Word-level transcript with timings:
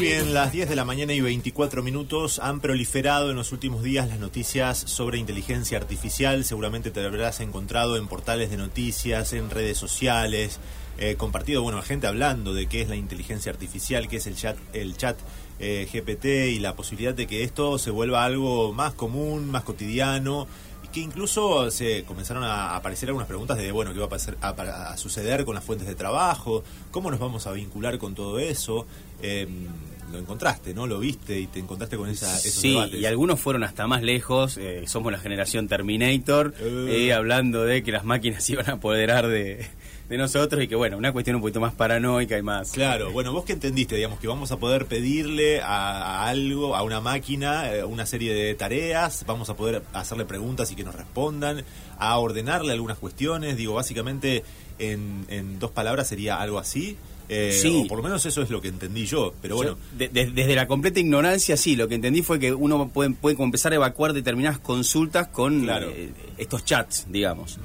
Muy 0.00 0.08
bien, 0.08 0.32
las 0.32 0.50
10 0.50 0.70
de 0.70 0.76
la 0.76 0.86
mañana 0.86 1.12
y 1.12 1.20
24 1.20 1.82
minutos 1.82 2.38
han 2.38 2.60
proliferado 2.60 3.28
en 3.28 3.36
los 3.36 3.52
últimos 3.52 3.82
días 3.82 4.08
las 4.08 4.18
noticias 4.18 4.78
sobre 4.78 5.18
inteligencia 5.18 5.76
artificial. 5.76 6.42
Seguramente 6.46 6.90
te 6.90 7.04
habrás 7.04 7.40
encontrado 7.40 7.98
en 7.98 8.08
portales 8.08 8.48
de 8.48 8.56
noticias, 8.56 9.34
en 9.34 9.50
redes 9.50 9.76
sociales, 9.76 10.58
eh, 10.96 11.16
compartido, 11.16 11.60
bueno, 11.60 11.82
gente 11.82 12.06
hablando 12.06 12.54
de 12.54 12.66
qué 12.66 12.80
es 12.80 12.88
la 12.88 12.96
inteligencia 12.96 13.52
artificial, 13.52 14.08
qué 14.08 14.16
es 14.16 14.26
el 14.26 14.36
chat, 14.36 14.56
el 14.72 14.96
chat 14.96 15.18
eh, 15.58 15.86
GPT 15.92 16.54
y 16.56 16.60
la 16.60 16.74
posibilidad 16.74 17.12
de 17.12 17.26
que 17.26 17.44
esto 17.44 17.76
se 17.76 17.90
vuelva 17.90 18.24
algo 18.24 18.72
más 18.72 18.94
común, 18.94 19.50
más 19.50 19.64
cotidiano 19.64 20.48
que 20.92 21.00
incluso 21.00 21.70
se 21.70 22.04
comenzaron 22.04 22.42
a 22.42 22.74
aparecer 22.74 23.08
algunas 23.08 23.28
preguntas 23.28 23.56
de, 23.56 23.70
bueno, 23.70 23.92
qué 23.92 24.00
va 24.00 24.06
a, 24.06 24.08
pasar, 24.08 24.36
a, 24.42 24.96
suceder 24.96 25.44
con 25.44 25.54
las 25.54 25.62
fuentes 25.62 25.86
de 25.86 25.94
trabajo, 25.94 26.64
cómo 26.90 27.10
nos 27.10 27.20
vamos 27.20 27.46
a 27.46 27.52
vincular 27.52 27.98
con 27.98 28.14
todo 28.14 28.38
eso. 28.38 28.86
Em, 29.22 29.68
lo 30.12 30.18
encontraste, 30.18 30.74
¿no? 30.74 30.86
Lo 30.86 30.98
viste 30.98 31.38
y 31.38 31.46
te 31.46 31.58
encontraste 31.58 31.96
con 31.96 32.08
esa, 32.08 32.36
esos 32.36 32.60
sí, 32.60 32.76
y 32.92 33.04
algunos 33.04 33.40
fueron 33.40 33.64
hasta 33.64 33.86
más 33.86 34.02
lejos. 34.02 34.56
Eh, 34.56 34.84
somos 34.86 35.12
la 35.12 35.18
generación 35.18 35.68
Terminator, 35.68 36.54
eh. 36.60 37.06
Eh, 37.06 37.12
hablando 37.12 37.64
de 37.64 37.82
que 37.82 37.92
las 37.92 38.04
máquinas 38.04 38.48
iban 38.50 38.68
a 38.68 38.74
apoderar 38.74 39.28
de, 39.28 39.66
de 40.10 40.18
nosotros 40.18 40.62
y 40.62 40.66
que 40.66 40.74
bueno, 40.74 40.98
una 40.98 41.12
cuestión 41.12 41.36
un 41.36 41.42
poquito 41.42 41.60
más 41.60 41.72
paranoica 41.72 42.36
y 42.36 42.42
más. 42.42 42.72
Claro, 42.72 43.12
bueno, 43.12 43.32
vos 43.32 43.44
que 43.44 43.52
entendiste, 43.52 43.94
digamos, 43.94 44.18
que 44.18 44.26
vamos 44.26 44.50
a 44.50 44.58
poder 44.58 44.86
pedirle 44.86 45.60
a, 45.60 46.26
algo, 46.26 46.74
a 46.74 46.82
una 46.82 47.00
máquina, 47.00 47.72
eh, 47.72 47.84
una 47.84 48.06
serie 48.06 48.34
de 48.34 48.54
tareas, 48.56 49.24
vamos 49.24 49.50
a 49.50 49.56
poder 49.56 49.82
hacerle 49.92 50.24
preguntas 50.24 50.72
y 50.72 50.74
que 50.74 50.82
nos 50.82 50.96
respondan, 50.96 51.64
a 51.96 52.18
ordenarle 52.18 52.72
algunas 52.72 52.98
cuestiones, 52.98 53.56
digo, 53.56 53.74
básicamente 53.74 54.42
en, 54.80 55.26
en 55.28 55.60
dos 55.60 55.70
palabras 55.70 56.08
sería 56.08 56.40
algo 56.40 56.58
así. 56.58 56.96
Eh, 57.32 57.52
sí. 57.52 57.82
O 57.84 57.86
por 57.86 57.98
lo 57.98 58.02
menos 58.02 58.26
eso 58.26 58.42
es 58.42 58.50
lo 58.50 58.60
que 58.60 58.66
entendí 58.66 59.06
yo, 59.06 59.32
pero 59.40 59.54
bueno. 59.54 59.78
desde 59.96 60.54
la 60.56 60.66
completa 60.66 60.98
ignorancia, 60.98 61.56
sí, 61.56 61.76
lo 61.76 61.86
que 61.86 61.94
entendí 61.94 62.22
fue 62.22 62.40
que 62.40 62.52
uno 62.52 62.88
puede, 62.88 63.10
puede 63.10 63.40
empezar 63.40 63.70
a 63.70 63.76
evacuar 63.76 64.12
determinadas 64.12 64.58
consultas 64.58 65.28
con 65.28 65.70
eh, 65.70 66.10
estos 66.38 66.64
chats, 66.64 67.06
digamos. 67.08 67.60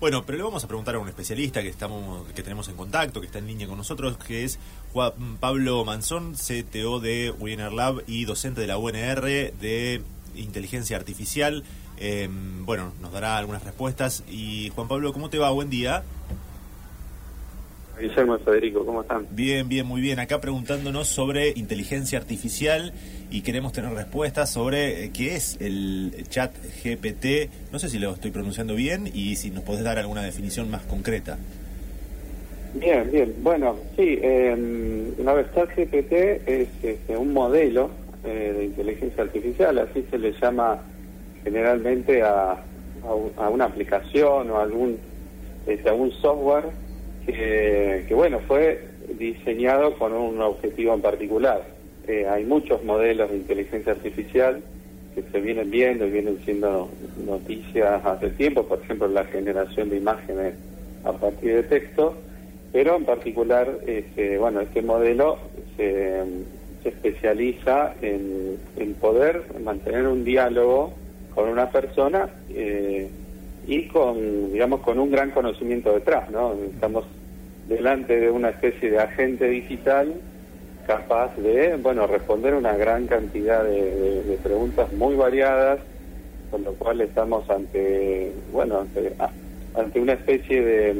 Bueno, 0.00 0.24
pero 0.24 0.38
le 0.38 0.44
vamos 0.44 0.64
a 0.64 0.66
preguntar 0.66 0.94
a 0.94 0.98
un 0.98 1.08
especialista 1.08 1.62
que 1.62 1.68
estamos, 1.68 2.26
que 2.32 2.42
tenemos 2.42 2.68
en 2.68 2.74
contacto, 2.74 3.20
que 3.20 3.26
está 3.26 3.38
en 3.38 3.48
línea 3.48 3.68
con 3.68 3.76
nosotros, 3.76 4.16
que 4.16 4.44
es 4.44 4.58
Juan 4.94 5.12
Pablo 5.38 5.84
Manzón, 5.84 6.32
CTO 6.32 6.98
de 6.98 7.34
Winner 7.38 7.70
Lab 7.70 8.02
y 8.06 8.24
docente 8.24 8.62
de 8.62 8.66
la 8.66 8.78
UNR 8.78 9.20
de 9.20 10.00
Inteligencia 10.34 10.96
Artificial. 10.96 11.64
Em, 11.98 12.64
bueno, 12.64 12.94
nos 13.02 13.12
dará 13.12 13.36
algunas 13.36 13.62
respuestas. 13.62 14.24
Y 14.28 14.70
Juan 14.74 14.88
Pablo, 14.88 15.12
¿cómo 15.12 15.28
te 15.28 15.36
va? 15.38 15.50
Buen 15.50 15.68
día. 15.68 16.02
Guillermo 18.02 18.36
Federico, 18.38 18.84
¿cómo 18.84 19.02
están? 19.02 19.26
Bien, 19.30 19.68
bien, 19.68 19.86
muy 19.86 20.00
bien. 20.00 20.18
Acá 20.18 20.40
preguntándonos 20.40 21.06
sobre 21.06 21.50
inteligencia 21.50 22.18
artificial 22.18 22.92
y 23.30 23.42
queremos 23.42 23.72
tener 23.72 23.92
respuestas 23.92 24.52
sobre 24.52 25.04
eh, 25.04 25.10
qué 25.14 25.36
es 25.36 25.56
el 25.60 26.24
chat 26.28 26.52
GPT. 26.84 27.48
No 27.70 27.78
sé 27.78 27.88
si 27.88 28.00
lo 28.00 28.10
estoy 28.12 28.32
pronunciando 28.32 28.74
bien 28.74 29.08
y 29.12 29.36
si 29.36 29.50
nos 29.50 29.62
podés 29.62 29.84
dar 29.84 29.98
alguna 29.98 30.22
definición 30.22 30.68
más 30.68 30.82
concreta. 30.82 31.38
Bien, 32.74 33.08
bien. 33.10 33.34
Bueno, 33.40 33.76
sí, 33.96 34.18
eh, 34.20 35.12
la 35.18 35.54
chat 35.54 35.70
GPT 35.76 36.12
es 36.46 36.68
este, 36.82 37.16
un 37.16 37.32
modelo 37.32 37.90
eh, 38.24 38.52
de 38.56 38.64
inteligencia 38.64 39.22
artificial, 39.22 39.78
así 39.78 40.04
se 40.10 40.18
le 40.18 40.32
llama 40.40 40.80
generalmente 41.44 42.22
a, 42.22 42.56
a, 43.36 43.48
una 43.48 43.64
aplicación 43.66 44.50
o 44.50 44.58
algún, 44.58 44.98
este, 45.66 45.88
algún 45.88 46.10
software 46.12 46.64
que, 47.26 48.14
bueno, 48.14 48.40
fue 48.46 48.80
diseñado 49.18 49.94
con 49.98 50.12
un 50.12 50.40
objetivo 50.40 50.94
en 50.94 51.00
particular. 51.00 51.62
Eh, 52.06 52.26
hay 52.28 52.44
muchos 52.44 52.82
modelos 52.84 53.30
de 53.30 53.36
inteligencia 53.36 53.92
artificial 53.92 54.62
que 55.14 55.22
se 55.22 55.40
vienen 55.40 55.70
viendo 55.70 56.06
y 56.06 56.10
vienen 56.10 56.38
siendo 56.44 56.88
noticias 57.24 58.04
hace 58.04 58.30
tiempo, 58.30 58.64
por 58.66 58.80
ejemplo, 58.80 59.06
la 59.08 59.24
generación 59.24 59.90
de 59.90 59.98
imágenes 59.98 60.54
a 61.04 61.12
partir 61.12 61.54
de 61.54 61.62
texto, 61.64 62.14
pero 62.72 62.96
en 62.96 63.04
particular, 63.04 63.68
este, 63.86 64.38
bueno, 64.38 64.60
este 64.60 64.82
modelo 64.82 65.38
se, 65.76 66.22
especializa 66.84 67.94
en, 68.02 68.58
poder 69.00 69.44
mantener 69.62 70.06
un 70.06 70.24
diálogo 70.24 70.92
con 71.34 71.48
una 71.48 71.70
persona 71.70 72.28
eh, 72.50 73.08
y 73.66 73.88
con, 73.88 74.52
digamos, 74.52 74.80
con 74.80 74.98
un 74.98 75.10
gran 75.10 75.30
conocimiento 75.30 75.92
detrás, 75.92 76.30
¿no? 76.30 76.54
Estamos 76.72 77.04
delante 77.68 78.18
de 78.18 78.30
una 78.30 78.50
especie 78.50 78.90
de 78.90 78.98
agente 78.98 79.48
digital 79.48 80.14
capaz 80.86 81.36
de, 81.36 81.76
bueno, 81.76 82.06
responder 82.06 82.54
una 82.54 82.76
gran 82.76 83.06
cantidad 83.06 83.64
de, 83.64 84.38
preguntas 84.42 84.92
muy 84.92 85.14
variadas, 85.14 85.78
con 86.50 86.64
lo 86.64 86.72
cual 86.74 87.00
estamos 87.00 87.48
ante, 87.48 88.32
bueno, 88.52 88.80
ante, 88.80 89.12
ante 89.74 90.00
una 90.00 90.14
especie 90.14 90.62
de, 90.62 90.94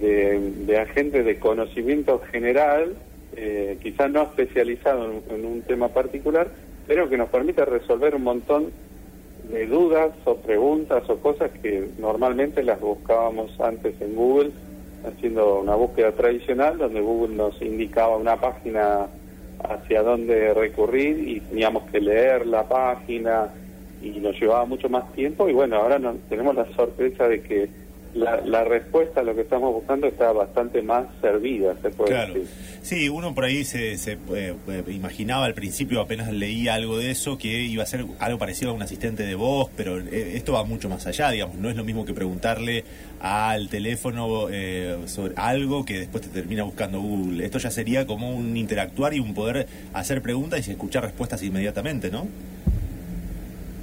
de, 0.00 0.78
agente 0.78 1.24
de 1.24 1.38
conocimiento 1.38 2.20
general, 2.30 2.94
eh, 3.36 3.76
quizás 3.82 4.10
no 4.10 4.22
especializado 4.22 5.10
en 5.30 5.44
un 5.44 5.62
tema 5.62 5.88
particular, 5.88 6.48
pero 6.86 7.08
que 7.08 7.18
nos 7.18 7.28
permite 7.28 7.64
resolver 7.64 8.14
un 8.14 8.22
montón 8.22 8.70
de 9.50 9.66
dudas 9.66 10.12
o 10.24 10.36
preguntas 10.36 11.08
o 11.08 11.16
cosas 11.18 11.50
que 11.62 11.88
normalmente 11.98 12.62
las 12.62 12.80
buscábamos 12.80 13.58
antes 13.60 14.00
en 14.00 14.14
Google 14.14 14.50
haciendo 15.06 15.60
una 15.60 15.74
búsqueda 15.74 16.12
tradicional 16.12 16.78
donde 16.78 17.00
Google 17.00 17.36
nos 17.36 17.60
indicaba 17.62 18.16
una 18.16 18.40
página 18.40 19.06
hacia 19.62 20.02
dónde 20.02 20.52
recurrir 20.54 21.28
y 21.28 21.40
teníamos 21.40 21.84
que 21.90 22.00
leer 22.00 22.46
la 22.46 22.68
página 22.68 23.48
y 24.02 24.10
nos 24.20 24.38
llevaba 24.40 24.64
mucho 24.64 24.88
más 24.88 25.10
tiempo. 25.12 25.48
Y 25.48 25.52
bueno, 25.52 25.76
ahora 25.76 26.00
tenemos 26.28 26.54
la 26.54 26.66
sorpresa 26.74 27.28
de 27.28 27.42
que 27.42 27.68
la, 28.16 28.64
respuesta 28.64 29.20
a 29.20 29.22
lo 29.22 29.34
que 29.34 29.42
estamos 29.42 29.72
buscando 29.72 30.06
está 30.06 30.32
bastante 30.32 30.82
más 30.82 31.06
servida, 31.20 31.76
se 31.82 31.90
puede 31.90 32.26
decir. 32.26 32.46
Sí, 32.82 33.08
uno 33.08 33.34
por 33.34 33.44
ahí 33.44 33.64
se, 33.64 33.96
se 33.98 34.18
eh, 34.34 34.54
imaginaba 34.88 35.44
al 35.44 35.54
principio, 35.54 36.00
apenas 36.00 36.32
leía 36.32 36.74
algo 36.74 36.98
de 36.98 37.10
eso, 37.10 37.36
que 37.38 37.62
iba 37.62 37.82
a 37.82 37.86
ser 37.86 38.04
algo 38.18 38.38
parecido 38.38 38.70
a 38.70 38.74
un 38.74 38.82
asistente 38.82 39.24
de 39.24 39.34
voz, 39.34 39.70
pero 39.76 39.98
eh, 39.98 40.36
esto 40.36 40.52
va 40.52 40.64
mucho 40.64 40.88
más 40.88 41.06
allá, 41.06 41.30
digamos, 41.30 41.56
no 41.56 41.68
es 41.68 41.76
lo 41.76 41.84
mismo 41.84 42.04
que 42.04 42.14
preguntarle 42.14 42.84
al 43.20 43.68
teléfono 43.68 44.48
eh, 44.50 44.96
sobre 45.06 45.34
algo 45.36 45.84
que 45.84 45.98
después 46.00 46.22
te 46.22 46.28
termina 46.28 46.62
buscando 46.62 47.00
Google. 47.00 47.44
Esto 47.44 47.58
ya 47.58 47.70
sería 47.70 48.06
como 48.06 48.30
un 48.30 48.56
interactuar 48.56 49.14
y 49.14 49.20
un 49.20 49.34
poder 49.34 49.66
hacer 49.92 50.22
preguntas 50.22 50.66
y 50.66 50.70
escuchar 50.70 51.04
respuestas 51.04 51.42
inmediatamente, 51.42 52.10
¿no? 52.10 52.26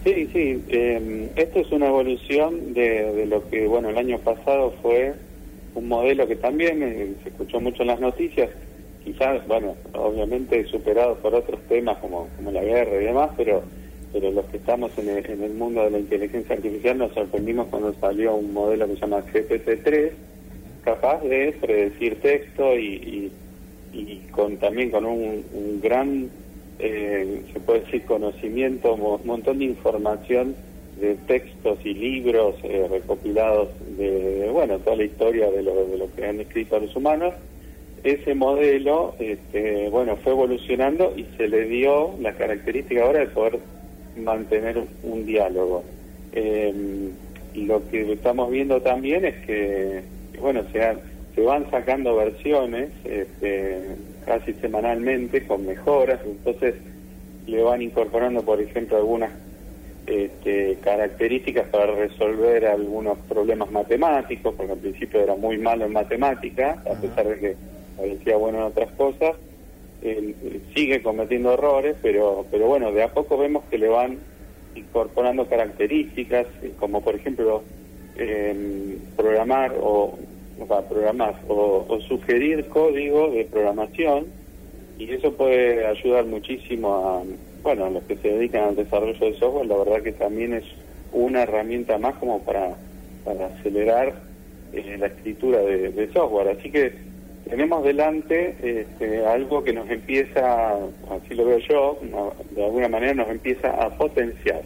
Sí, 0.03 0.27
sí. 0.33 0.63
Eh, 0.69 1.29
esto 1.35 1.59
es 1.59 1.71
una 1.71 1.87
evolución 1.87 2.73
de, 2.73 3.25
lo 3.25 3.47
que, 3.49 3.67
bueno, 3.67 3.89
el 3.89 3.97
año 3.97 4.19
pasado 4.19 4.73
fue 4.81 5.13
un 5.75 5.87
modelo 5.87 6.27
que 6.27 6.35
también 6.35 6.83
eh, 6.83 7.13
se 7.23 7.29
escuchó 7.29 7.59
mucho 7.61 7.83
en 7.83 7.87
las 7.87 7.99
noticias, 7.99 8.49
quizás, 9.03 9.47
bueno, 9.47 9.75
obviamente 9.93 10.65
superado 10.65 11.15
por 11.15 11.33
otros 11.33 11.59
temas 11.69 11.97
como, 11.99 12.27
como 12.35 12.51
la 12.51 12.63
guerra 12.63 13.01
y 13.01 13.05
demás, 13.05 13.31
pero 13.37 13.63
pero 14.13 14.31
los 14.31 14.45
que 14.45 14.57
estamos 14.57 14.91
en 14.99 15.09
el, 15.09 15.53
mundo 15.55 15.83
de 15.83 15.89
la 15.89 15.99
inteligencia 15.99 16.55
artificial 16.55 16.99
nos 16.99 17.13
sorprendimos 17.13 17.67
cuando 17.69 17.95
salió 17.95 18.35
un 18.35 18.53
modelo 18.53 18.85
que 18.87 18.93
se 18.93 19.01
llama 19.01 19.23
GPT-3, 19.25 20.11
capaz 20.83 21.23
de 21.23 21.57
predecir 21.59 22.21
texto 22.21 22.77
y, 22.77 23.31
y, 23.91 24.17
con 24.31 24.57
también 24.57 24.91
con 24.91 25.05
un, 25.05 25.43
un 25.51 25.81
gran 25.81 26.29
eh, 26.79 27.41
se 27.51 27.59
puede 27.59 27.81
decir, 27.81 28.03
conocimiento, 28.05 28.93
un 28.93 29.25
montón 29.25 29.59
de 29.59 29.65
información 29.65 30.55
de 30.99 31.15
textos 31.27 31.79
y 31.83 31.93
libros 31.93 32.55
eh, 32.63 32.87
recopilados 32.89 33.69
de, 33.97 34.49
bueno, 34.51 34.77
toda 34.79 34.97
la 34.97 35.03
historia 35.03 35.49
de 35.51 35.63
lo, 35.63 35.85
de 35.85 35.97
lo 35.97 36.13
que 36.13 36.25
han 36.25 36.39
escrito 36.39 36.79
los 36.79 36.95
humanos. 36.95 37.33
Ese 38.03 38.35
modelo, 38.35 39.15
este, 39.19 39.89
bueno, 39.89 40.17
fue 40.17 40.33
evolucionando 40.33 41.13
y 41.15 41.25
se 41.37 41.47
le 41.47 41.65
dio 41.65 42.13
la 42.19 42.33
característica 42.33 43.03
ahora 43.03 43.21
de 43.21 43.27
poder 43.27 43.59
mantener 44.17 44.83
un, 45.03 45.25
diálogo. 45.25 45.83
Y 47.53 47.65
lo 47.65 47.87
que 47.89 48.11
estamos 48.11 48.49
viendo 48.51 48.81
también 48.81 49.25
es 49.25 49.35
que, 49.45 50.01
bueno, 50.39 50.63
se, 50.71 50.81
se 51.35 51.41
van 51.41 51.69
sacando 51.69 52.15
versiones, 52.15 52.89
este, 53.05 53.81
casi 54.25 54.53
semanalmente 54.53 55.45
con 55.45 55.65
mejoras, 55.65 56.19
entonces 56.25 56.75
le 57.47 57.61
van 57.61 57.81
incorporando, 57.81 58.43
por 58.43 58.61
ejemplo, 58.61 58.97
algunas 58.97 59.31
este, 60.07 60.77
características 60.81 61.67
para 61.69 61.87
resolver 61.87 62.65
algunos 62.65 63.17
problemas 63.29 63.71
matemáticos, 63.71 64.53
porque 64.55 64.73
al 64.73 64.79
principio 64.79 65.21
era 65.21 65.35
muy 65.35 65.57
malo 65.57 65.85
en 65.85 65.93
matemática, 65.93 66.81
a 66.89 66.99
pesar 66.99 67.27
de 67.27 67.39
que 67.39 67.55
parecía 67.97 68.37
bueno 68.37 68.59
en 68.59 68.63
otras 68.65 68.91
cosas, 68.91 69.35
sigue 70.73 71.01
cometiendo 71.01 71.53
errores, 71.53 71.95
pero, 72.01 72.45
pero 72.51 72.67
bueno, 72.67 72.91
de 72.91 73.03
a 73.03 73.13
poco 73.13 73.37
vemos 73.37 73.63
que 73.69 73.77
le 73.77 73.87
van 73.87 74.17
incorporando 74.75 75.47
características, 75.47 76.47
eh, 76.61 76.73
como 76.79 77.01
por 77.01 77.15
ejemplo 77.15 77.63
eh, 78.17 78.97
programar 79.15 79.73
o 79.79 80.17
programar 80.89 81.35
o, 81.47 81.99
sugerir 82.07 82.67
código 82.67 83.29
de 83.29 83.45
programación 83.45 84.25
y 84.97 85.11
eso 85.11 85.33
puede 85.33 85.85
ayudar 85.85 86.25
muchísimo 86.25 86.95
a, 86.95 87.23
bueno, 87.63 87.85
a 87.85 87.89
los 87.89 88.03
que 88.03 88.15
se 88.17 88.29
dedican 88.29 88.63
al 88.69 88.75
desarrollo 88.75 89.25
de 89.25 89.39
software, 89.39 89.67
la 89.67 89.77
verdad 89.77 90.01
que 90.01 90.11
también 90.11 90.53
es 90.53 90.63
una 91.11 91.43
herramienta 91.43 91.97
más 91.97 92.15
como 92.15 92.39
para, 92.43 92.75
para 93.25 93.47
acelerar 93.47 94.13
eh, 94.73 94.97
la 94.99 95.07
escritura 95.07 95.59
de, 95.59 96.09
software. 96.13 96.57
Así 96.57 96.71
que 96.71 96.93
tenemos 97.49 97.83
delante 97.83 98.55
este, 98.63 99.25
algo 99.25 99.63
que 99.63 99.73
nos 99.73 99.89
empieza, 99.89 100.75
así 101.09 101.35
lo 101.35 101.45
veo 101.45 101.59
yo, 101.59 101.99
de 102.51 102.65
alguna 102.65 102.87
manera 102.87 103.13
nos 103.13 103.29
empieza 103.29 103.71
a 103.71 103.89
potenciar. 103.97 104.61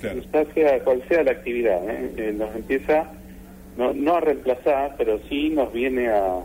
Sea 0.00 0.84
cual 0.84 1.02
sea 1.08 1.24
la 1.24 1.32
actividad, 1.32 1.82
¿eh? 1.90 2.10
Eh, 2.16 2.34
nos 2.36 2.54
empieza 2.54 3.10
no, 3.78 3.94
no 3.94 4.16
a 4.16 4.20
reemplazar, 4.20 4.96
pero 4.98 5.20
sí 5.28 5.50
nos 5.50 5.72
viene 5.72 6.08
a, 6.08 6.40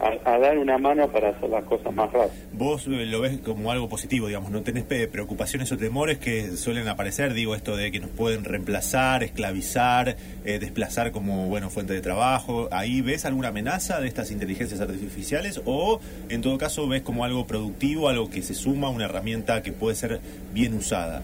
a, 0.00 0.38
dar 0.38 0.58
una 0.58 0.76
mano 0.76 1.08
para 1.08 1.30
hacer 1.30 1.48
las 1.48 1.64
cosas 1.64 1.94
más 1.94 2.12
rápido. 2.12 2.34
Vos 2.52 2.86
eh, 2.86 3.06
lo 3.06 3.22
ves 3.22 3.38
como 3.38 3.72
algo 3.72 3.88
positivo, 3.88 4.26
digamos, 4.26 4.50
no 4.50 4.60
tenés 4.60 4.84
preocupaciones 4.84 5.72
o 5.72 5.78
temores 5.78 6.18
que 6.18 6.58
suelen 6.58 6.86
aparecer, 6.86 7.32
digo, 7.32 7.54
esto 7.54 7.74
de 7.74 7.90
que 7.90 8.00
nos 8.00 8.10
pueden 8.10 8.44
reemplazar, 8.44 9.22
esclavizar, 9.22 10.16
eh, 10.44 10.58
desplazar 10.58 11.10
como, 11.10 11.46
bueno, 11.46 11.70
fuente 11.70 11.94
de 11.94 12.02
trabajo. 12.02 12.68
¿Ahí 12.70 13.00
ves 13.00 13.24
alguna 13.24 13.48
amenaza 13.48 13.98
de 14.02 14.06
estas 14.06 14.30
inteligencias 14.30 14.82
artificiales 14.82 15.62
o, 15.64 16.00
en 16.28 16.42
todo 16.42 16.58
caso, 16.58 16.86
ves 16.86 17.00
como 17.00 17.24
algo 17.24 17.46
productivo, 17.46 18.10
algo 18.10 18.28
que 18.28 18.42
se 18.42 18.52
suma, 18.52 18.90
una 18.90 19.06
herramienta 19.06 19.62
que 19.62 19.72
puede 19.72 19.96
ser 19.96 20.20
bien 20.52 20.74
usada? 20.74 21.22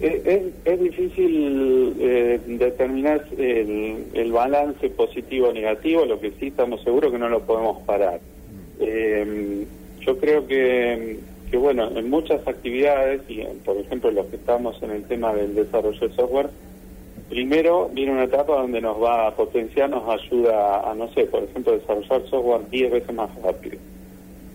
Es, 0.00 0.42
es 0.64 0.80
difícil 0.80 1.94
eh, 2.00 2.40
determinar 2.46 3.24
el, 3.36 4.32
balance 4.32 4.88
positivo 4.90 5.48
o 5.48 5.52
negativo, 5.52 6.04
lo 6.04 6.20
que 6.20 6.32
sí 6.32 6.48
estamos 6.48 6.82
seguros 6.82 7.12
que 7.12 7.18
no 7.18 7.28
lo 7.28 7.40
podemos 7.40 7.82
parar. 7.82 8.20
Eh, 8.80 9.64
yo 10.00 10.18
creo 10.18 10.46
que, 10.46 11.18
que, 11.50 11.56
bueno, 11.56 11.90
en 11.96 12.10
muchas 12.10 12.46
actividades, 12.46 13.22
y 13.28 13.42
por 13.64 13.76
ejemplo 13.76 14.10
los 14.10 14.26
que 14.26 14.36
estamos 14.36 14.82
en 14.82 14.90
el 14.90 15.04
tema 15.04 15.34
del 15.34 15.54
desarrollo 15.54 16.08
de 16.08 16.14
software, 16.14 16.50
primero 17.28 17.90
viene 17.92 18.12
una 18.12 18.24
etapa 18.24 18.54
donde 18.60 18.80
nos 18.80 19.00
va 19.00 19.28
a 19.28 19.34
potenciar, 19.34 19.90
nos 19.90 20.08
ayuda 20.08 20.90
a, 20.90 20.94
no 20.94 21.12
sé, 21.12 21.26
por 21.26 21.44
ejemplo, 21.44 21.72
desarrollar 21.72 22.22
software 22.28 22.68
10 22.70 22.90
veces 22.90 23.14
más 23.14 23.30
rápido. 23.42 23.76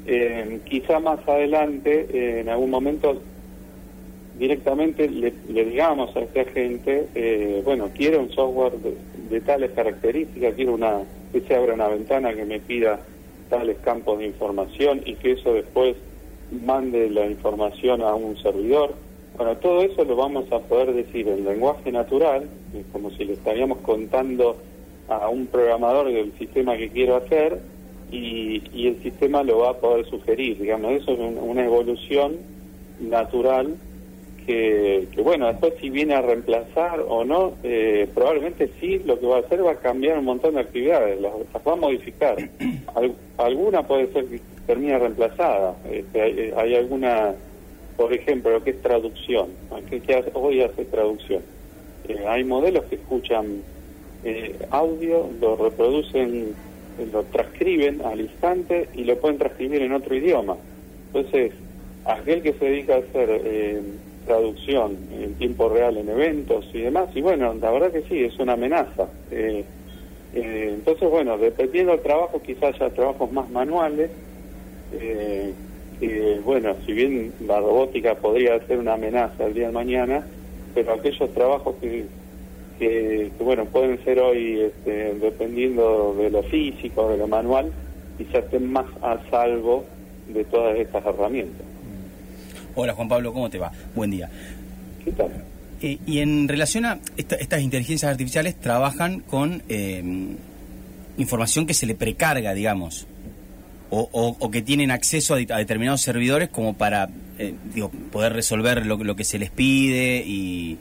Eh, 0.05 0.59
quizá 0.65 0.99
más 0.99 1.19
adelante, 1.27 2.39
en 2.39 2.49
algún 2.49 2.69
momento, 2.69 3.21
directamente 4.37 5.09
le, 5.09 5.33
digamos 5.47 6.15
a 6.15 6.21
esta 6.21 6.45
gente, 6.45 7.07
eh, 7.15 7.61
bueno, 7.65 7.89
quiero 7.95 8.19
un 8.19 8.31
software 8.31 8.73
de, 9.29 9.41
tales 9.41 9.71
características, 9.71 10.53
quiero 10.55 10.73
una 10.73 11.01
que 11.31 11.41
se 11.41 11.55
abra 11.55 11.73
una 11.73 11.87
ventana 11.87 12.33
que 12.33 12.45
me 12.45 12.59
pida 12.59 12.99
tales 13.49 13.77
campos 13.83 14.19
de 14.19 14.25
información 14.27 15.01
y 15.05 15.15
que 15.15 15.33
eso 15.33 15.53
después 15.53 15.95
mande 16.65 17.09
la 17.09 17.25
información 17.25 18.01
a 18.01 18.13
un 18.15 18.37
servidor. 18.37 18.93
Bueno, 19.37 19.57
todo 19.57 19.81
eso 19.81 20.03
lo 20.03 20.15
vamos 20.15 20.51
a 20.51 20.59
poder 20.59 20.93
decir 20.93 21.27
en 21.27 21.45
lenguaje 21.45 21.91
natural, 21.91 22.47
como 22.91 23.11
si 23.11 23.25
le 23.25 23.33
estaríamos 23.33 23.79
contando 23.79 24.57
a 25.09 25.29
un 25.29 25.47
programador 25.47 26.11
del 26.11 26.33
sistema 26.37 26.77
que 26.77 26.89
quiero 26.89 27.17
hacer 27.17 27.59
y, 28.11 28.63
y 28.73 28.87
el 28.87 29.01
sistema 29.01 29.43
lo 29.43 29.59
va 29.59 29.71
a 29.71 29.77
poder 29.77 30.05
sugerir. 30.05 30.59
Digamos, 30.59 30.93
eso 30.93 31.11
es 31.11 31.19
una 31.19 31.65
evolución 31.65 32.37
natural 32.99 33.75
que, 34.47 35.05
bueno, 35.21 35.47
después 35.47 35.73
si 35.81 35.89
viene 35.89 36.15
a 36.15 36.21
reemplazar 36.21 37.01
o 37.05 37.25
no, 37.25 37.55
eh, 37.63 38.07
probablemente 38.15 38.71
sí, 38.79 38.99
lo 39.05 39.19
que 39.19 39.25
va 39.25 39.37
a 39.37 39.39
hacer 39.41 39.63
va 39.63 39.71
a 39.71 39.75
cambiar 39.75 40.17
un 40.17 40.23
montón 40.23 40.55
de 40.55 40.61
actividades, 40.61 41.19
las, 41.19 41.33
va 41.33 41.73
a 41.73 41.75
modificar. 41.75 42.37
alguna 43.37 43.85
puede 43.85 44.07
ser 44.13 44.25
que 44.27 44.39
termine 44.65 44.97
reemplazada, 44.97 45.75
este, 45.91 46.53
hay, 46.55 46.75
alguna, 46.75 47.35
por 47.97 48.13
ejemplo, 48.13 48.51
lo 48.51 48.63
que 48.63 48.69
es 48.69 48.81
traducción, 48.81 49.49
¿qué, 49.89 50.23
hoy 50.33 50.61
hace 50.61 50.85
traducción? 50.85 51.41
Eh, 52.07 52.23
hay 52.25 52.45
modelos 52.45 52.85
que 52.85 52.95
escuchan 52.95 53.63
eh, 54.23 54.55
audio, 54.71 55.29
lo 55.41 55.57
reproducen, 55.57 56.55
lo 57.11 57.23
transcriben 57.23 58.01
al 58.01 58.21
instante 58.21 58.87
y 58.95 59.03
lo 59.03 59.17
pueden 59.17 59.39
transcribir 59.39 59.81
en 59.81 59.91
otro 59.91 60.15
idioma. 60.15 60.55
Entonces, 61.07 61.51
aquel 62.05 62.41
que 62.41 62.53
se 62.53 62.63
dedica 62.63 62.95
a 62.95 62.99
hacer 62.99 63.41
traducción 64.27 64.97
en 65.11 65.33
tiempo 65.35 65.69
real 65.69 65.97
en 65.97 66.09
eventos 66.09 66.65
y 66.73 66.81
demás. 66.81 67.09
Y 67.15 67.21
bueno, 67.21 67.55
la 67.59 67.71
verdad 67.71 67.91
que 67.91 68.03
sí, 68.03 68.23
es 68.23 68.37
una 68.37 68.53
amenaza. 68.53 69.07
Eh, 69.31 69.63
eh, 70.33 70.71
entonces, 70.73 71.09
bueno, 71.09 71.37
dependiendo 71.37 71.93
del 71.93 72.01
trabajo, 72.01 72.41
quizás 72.41 72.75
haya 72.75 72.89
trabajos 72.89 73.31
más 73.31 73.49
manuales. 73.49 74.11
Eh, 74.93 75.53
bueno, 76.45 76.75
si 76.85 76.93
bien 76.93 77.33
la 77.47 77.59
robótica 77.59 78.13
podría 78.15 78.59
ser 78.67 78.77
una 78.77 78.93
amenaza 78.93 79.45
el 79.45 79.55
día 79.55 79.67
de 79.67 79.73
mañana, 79.73 80.27
pero 80.75 80.93
aquellos 80.93 81.33
trabajos 81.33 81.75
que, 81.81 82.05
que, 82.77 83.31
bueno, 83.39 83.65
pueden 83.65 84.03
ser 84.03 84.19
hoy, 84.19 84.61
este, 84.61 85.15
dependiendo 85.15 86.15
de 86.17 86.29
lo 86.29 86.43
físico, 86.43 87.09
de 87.09 87.17
lo 87.17 87.27
manual, 87.27 87.71
quizás 88.17 88.43
estén 88.43 88.71
más 88.71 88.85
a 89.01 89.17
salvo 89.31 89.85
de 90.27 90.43
todas 90.45 90.77
estas 90.77 91.05
herramientas. 91.05 91.66
Hola 92.79 92.93
Juan 92.93 93.07
Pablo, 93.07 93.33
¿cómo 93.33 93.49
te 93.49 93.57
va? 93.57 93.71
Buen 93.95 94.11
día. 94.11 94.29
¿Qué 95.03 95.11
tal? 95.11 95.31
Eh, 95.81 95.97
y 96.05 96.19
en 96.19 96.47
relación 96.47 96.85
a 96.85 96.99
estas 97.17 97.61
inteligencias 97.61 98.11
artificiales, 98.11 98.55
trabajan 98.55 99.21
con 99.21 99.63
eh, 99.67 100.03
información 101.17 101.65
que 101.65 101.73
se 101.73 101.87
le 101.87 101.95
precarga, 101.95 102.53
digamos, 102.53 103.07
o, 103.89 104.51
que 104.51 104.61
tienen 104.61 104.91
acceso 104.91 105.33
a, 105.33 105.37
determinados 105.37 106.01
servidores 106.01 106.49
como 106.49 106.75
para 106.75 107.09
eh, 107.39 107.55
digo, 107.73 107.89
poder 107.89 108.33
resolver 108.33 108.85
lo, 108.85 109.15
que 109.15 109.23
se 109.23 109.39
les 109.39 109.49
pide 109.49 110.23
y, 110.23 110.77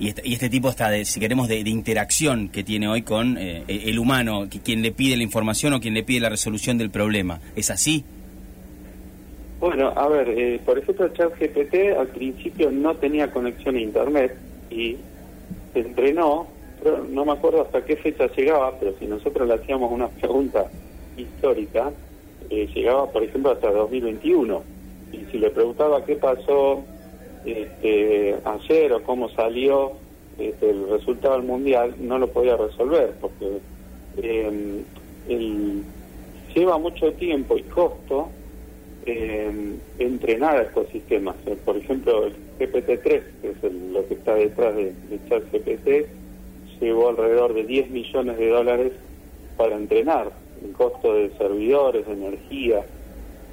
este, 0.00 0.20
y, 0.28 0.34
este, 0.34 0.50
tipo 0.50 0.68
hasta 0.68 0.90
de, 0.90 1.06
si 1.06 1.18
queremos, 1.18 1.48
de, 1.48 1.60
interacción 1.60 2.50
que 2.50 2.62
tiene 2.62 2.88
hoy 2.88 3.00
con 3.00 3.38
el 3.38 3.98
humano, 3.98 4.50
que 4.50 4.60
quien 4.60 4.82
le 4.82 4.92
pide 4.92 5.16
la 5.16 5.22
información 5.22 5.72
o 5.72 5.80
quien 5.80 5.94
le 5.94 6.02
pide 6.02 6.20
la 6.20 6.28
resolución 6.28 6.76
del 6.76 6.90
problema. 6.90 7.40
¿Es 7.56 7.70
así? 7.70 8.04
Bueno, 9.62 9.92
a 9.94 10.08
ver, 10.08 10.28
eh, 10.28 10.60
por 10.66 10.76
ejemplo, 10.76 11.06
ChatGPT 11.10 11.96
al 11.96 12.08
principio 12.08 12.72
no 12.72 12.96
tenía 12.96 13.30
conexión 13.30 13.76
a 13.76 13.80
Internet 13.80 14.36
y 14.68 14.96
se 15.72 15.78
entrenó, 15.78 16.48
pero 16.82 17.04
no 17.08 17.24
me 17.24 17.30
acuerdo 17.30 17.62
hasta 17.62 17.84
qué 17.84 17.94
fecha 17.94 18.26
llegaba, 18.36 18.76
pero 18.80 18.98
si 18.98 19.06
nosotros 19.06 19.46
le 19.46 19.54
hacíamos 19.54 19.92
una 19.92 20.08
pregunta 20.08 20.68
histórica, 21.16 21.92
eh, 22.50 22.68
llegaba, 22.74 23.08
por 23.12 23.22
ejemplo, 23.22 23.52
hasta 23.52 23.70
2021. 23.70 24.64
Y 25.12 25.18
si 25.30 25.38
le 25.38 25.50
preguntaba 25.50 26.04
qué 26.04 26.16
pasó 26.16 26.82
este, 27.44 28.34
ayer 28.44 28.92
o 28.94 29.04
cómo 29.04 29.28
salió 29.28 29.92
este, 30.40 30.70
el 30.70 30.88
resultado 30.88 31.34
del 31.34 31.44
mundial, 31.44 31.94
no 32.00 32.18
lo 32.18 32.26
podía 32.26 32.56
resolver, 32.56 33.14
porque 33.20 33.60
eh, 34.16 34.72
lleva 36.52 36.78
mucho 36.78 37.12
tiempo 37.12 37.56
y 37.56 37.62
costo 37.62 38.28
eh, 39.06 39.78
entrenar 39.98 40.56
a 40.56 40.62
estos 40.62 40.88
sistemas. 40.88 41.36
Eh, 41.46 41.56
por 41.64 41.76
ejemplo, 41.76 42.26
el 42.26 42.34
GPT-3, 42.58 43.22
que 43.40 43.50
es 43.50 43.72
lo 43.72 44.06
que 44.06 44.14
está 44.14 44.34
detrás 44.34 44.74
de, 44.76 44.92
de 45.10 45.20
ChatGPT, 45.28 46.08
llevó 46.80 47.10
alrededor 47.10 47.54
de 47.54 47.64
10 47.64 47.90
millones 47.90 48.38
de 48.38 48.48
dólares 48.48 48.92
para 49.56 49.76
entrenar, 49.76 50.32
el 50.64 50.72
costo 50.72 51.14
de 51.14 51.30
servidores, 51.38 52.06
de 52.06 52.12
energía. 52.12 52.84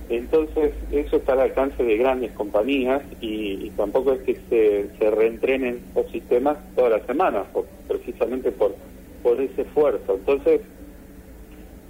Entonces, 0.09 0.73
eso 0.91 1.17
está 1.17 1.33
al 1.33 1.41
alcance 1.41 1.83
de 1.83 1.97
grandes 1.97 2.31
compañías 2.31 3.03
y, 3.21 3.69
tampoco 3.71 4.13
es 4.13 4.21
que 4.21 4.35
se, 4.49 4.97
se 4.97 5.11
reentrenen 5.11 5.81
los 5.95 6.09
sistemas 6.11 6.57
todas 6.75 6.91
las 6.91 7.05
semanas, 7.05 7.45
precisamente 7.87 8.51
por, 8.51 8.75
por 9.21 9.39
ese 9.39 9.61
esfuerzo. 9.61 10.15
Entonces, 10.15 10.61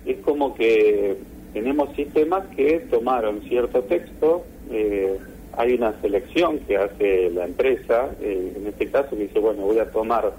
es 0.05 0.17
como 0.17 0.53
que 0.53 1.17
tenemos 1.53 1.96
sistemas 1.96 2.46
que 2.56 2.79
tomaron 2.91 3.41
cierto 3.41 3.84
texto, 3.84 4.46
eh, 4.72 5.18
hay 5.58 5.74
una 5.74 6.00
selección 6.01 6.60
que 6.60 6.77
hace 6.77 7.29
la 7.32 7.46
empresa, 7.46 8.10
eh, 8.22 8.53
en 8.56 8.68
este 8.68 8.88
caso 8.88 9.10
que 9.12 9.24
dice, 9.24 9.39
bueno, 9.39 9.63
voy 9.63 9.79
a 9.79 9.89
tomar 9.89 10.32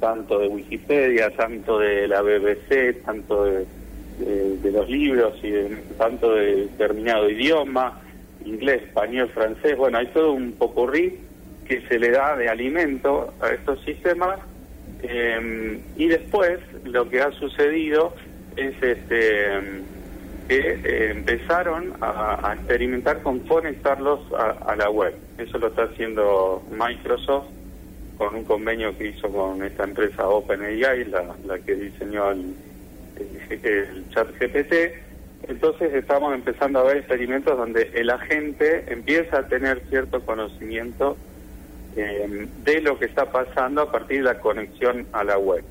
tanto 0.00 0.38
de 0.38 0.48
Wikipedia, 0.48 1.30
tanto 1.30 1.78
de 1.78 2.08
la 2.08 2.22
BBC, 2.22 3.02
tanto 3.04 3.44
de, 3.44 3.66
los 4.72 4.88
libros 4.88 5.34
y 5.42 5.52
tanto 5.98 6.34
de 6.34 6.56
determinado 6.56 7.28
idioma, 7.28 8.00
inglés, 8.44 8.82
español, 8.82 9.28
francés, 9.28 9.76
bueno, 9.76 9.98
hay 9.98 10.06
todo 10.08 10.32
un 10.32 10.52
popurrí 10.52 11.18
que 11.68 11.82
se 11.82 11.98
le 11.98 12.10
da 12.10 12.36
de 12.36 12.48
alimento 12.48 13.34
a 13.40 13.50
estos 13.50 13.82
sistemas 13.84 14.38
eh, 15.02 15.80
y 15.96 16.06
después 16.06 16.58
lo 16.84 17.08
que 17.08 17.20
ha 17.20 17.30
sucedido 17.32 18.14
es 18.56 18.74
este 18.82 19.84
que 20.48 20.80
eh, 20.84 21.10
empezaron 21.10 21.94
a, 22.00 22.54
experimentar 22.56 23.22
con 23.22 23.40
conectarlos 23.40 24.20
a, 24.32 24.76
la 24.76 24.90
web. 24.90 25.14
Eso 25.38 25.58
lo 25.58 25.68
está 25.68 25.84
haciendo 25.84 26.62
Microsoft 26.70 27.46
con 28.16 28.34
un 28.34 28.44
convenio 28.44 28.96
que 28.96 29.08
hizo 29.08 29.28
con 29.28 29.62
esta 29.62 29.84
empresa 29.84 30.28
OpenAI, 30.28 31.04
la, 31.06 31.34
la 31.44 31.58
que 31.58 31.74
diseñó 31.74 32.30
el, 32.30 32.54
el, 33.50 34.04
chat 34.10 34.28
GPT, 34.38 35.48
Entonces 35.48 35.92
estamos 35.94 36.34
empezando 36.34 36.80
a 36.80 36.84
ver 36.84 36.98
experimentos 36.98 37.56
donde 37.56 37.90
el 37.94 38.10
agente 38.10 38.90
empieza 38.92 39.40
a 39.40 39.48
tener 39.48 39.82
cierto 39.90 40.24
conocimiento 40.24 41.16
eh, 41.96 42.48
de 42.64 42.80
lo 42.80 42.98
que 42.98 43.06
está 43.06 43.30
pasando 43.30 43.82
a 43.82 43.92
partir 43.92 44.18
de 44.18 44.24
la 44.24 44.38
conexión 44.38 45.06
a 45.12 45.24
la 45.24 45.38
web. 45.38 45.64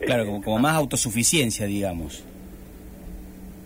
Claro, 0.00 0.26
como, 0.26 0.42
como 0.42 0.58
más 0.58 0.74
autosuficiencia, 0.74 1.66
digamos. 1.66 2.24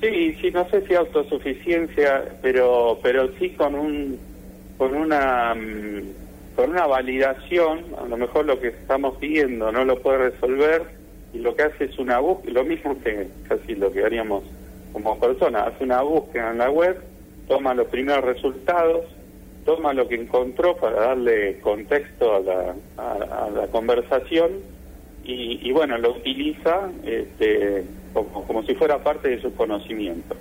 Sí, 0.01 0.35
sí, 0.41 0.51
no 0.51 0.67
sé 0.71 0.87
si 0.87 0.95
autosuficiencia, 0.95 2.25
pero 2.41 2.99
pero 3.03 3.29
sí 3.39 3.51
con 3.51 3.75
un 3.75 4.19
con 4.79 4.95
una 4.95 5.55
mm, 5.55 6.21
con 6.57 6.71
una 6.71 6.87
validación, 6.87 7.85
a 7.99 8.07
lo 8.07 8.17
mejor 8.17 8.47
lo 8.47 8.59
que 8.61 8.69
estamos 8.69 9.17
pidiendo 9.19 9.71
no 9.71 9.85
lo 9.85 10.01
puede 10.01 10.31
resolver 10.31 10.85
y 11.33 11.39
lo 11.39 11.55
que 11.55 11.65
hace 11.65 11.85
es 11.85 11.99
una 11.99 12.19
búsqueda, 12.19 12.55
lo 12.55 12.65
mismo 12.65 12.99
que 13.03 13.29
casi 13.49 13.75
lo 13.75 13.93
que 13.93 14.05
haríamos 14.05 14.43
como 14.93 15.19
persona, 15.21 15.65
hace 15.65 15.85
una 15.85 16.03
búsqueda 16.03 16.51
en 16.51 16.59
la 16.59 16.71
web, 16.71 16.99
toma 17.47 17.75
los 17.75 17.87
primeros 17.89 18.25
resultados, 18.25 19.05
toma 19.65 19.93
lo 19.93 20.09
que 20.09 20.17
encontró 20.17 20.77
para 20.77 21.01
darle 21.01 21.61
contexto 21.61 22.37
a 22.37 22.41
la, 22.41 22.75
a, 22.97 23.51
la 23.51 23.67
conversación 23.69 24.51
y, 25.25 25.61
y, 25.63 25.73
bueno, 25.73 25.99
lo 25.99 26.13
utiliza 26.13 26.91
este, 27.05 27.85
como, 28.13 28.47
como 28.47 28.63
si 28.65 28.75
fuera 28.75 28.99
parte 28.99 29.29
de 29.29 29.41
su 29.41 29.55
conocimiento. 29.55 30.35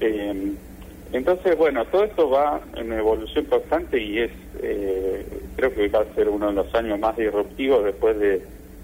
Eh, 0.00 0.52
entonces, 1.12 1.56
bueno, 1.56 1.84
todo 1.86 2.04
esto 2.04 2.28
va 2.28 2.60
en 2.76 2.92
evolución 2.92 3.46
constante 3.46 4.00
y 4.00 4.18
es, 4.18 4.30
eh, 4.62 5.26
creo 5.56 5.74
que 5.74 5.88
va 5.88 6.00
a 6.00 6.14
ser 6.14 6.28
uno 6.28 6.48
de 6.48 6.52
los 6.52 6.74
años 6.74 6.98
más 6.98 7.16
disruptivos 7.16 7.84
después 7.84 8.18
de, 8.18 8.42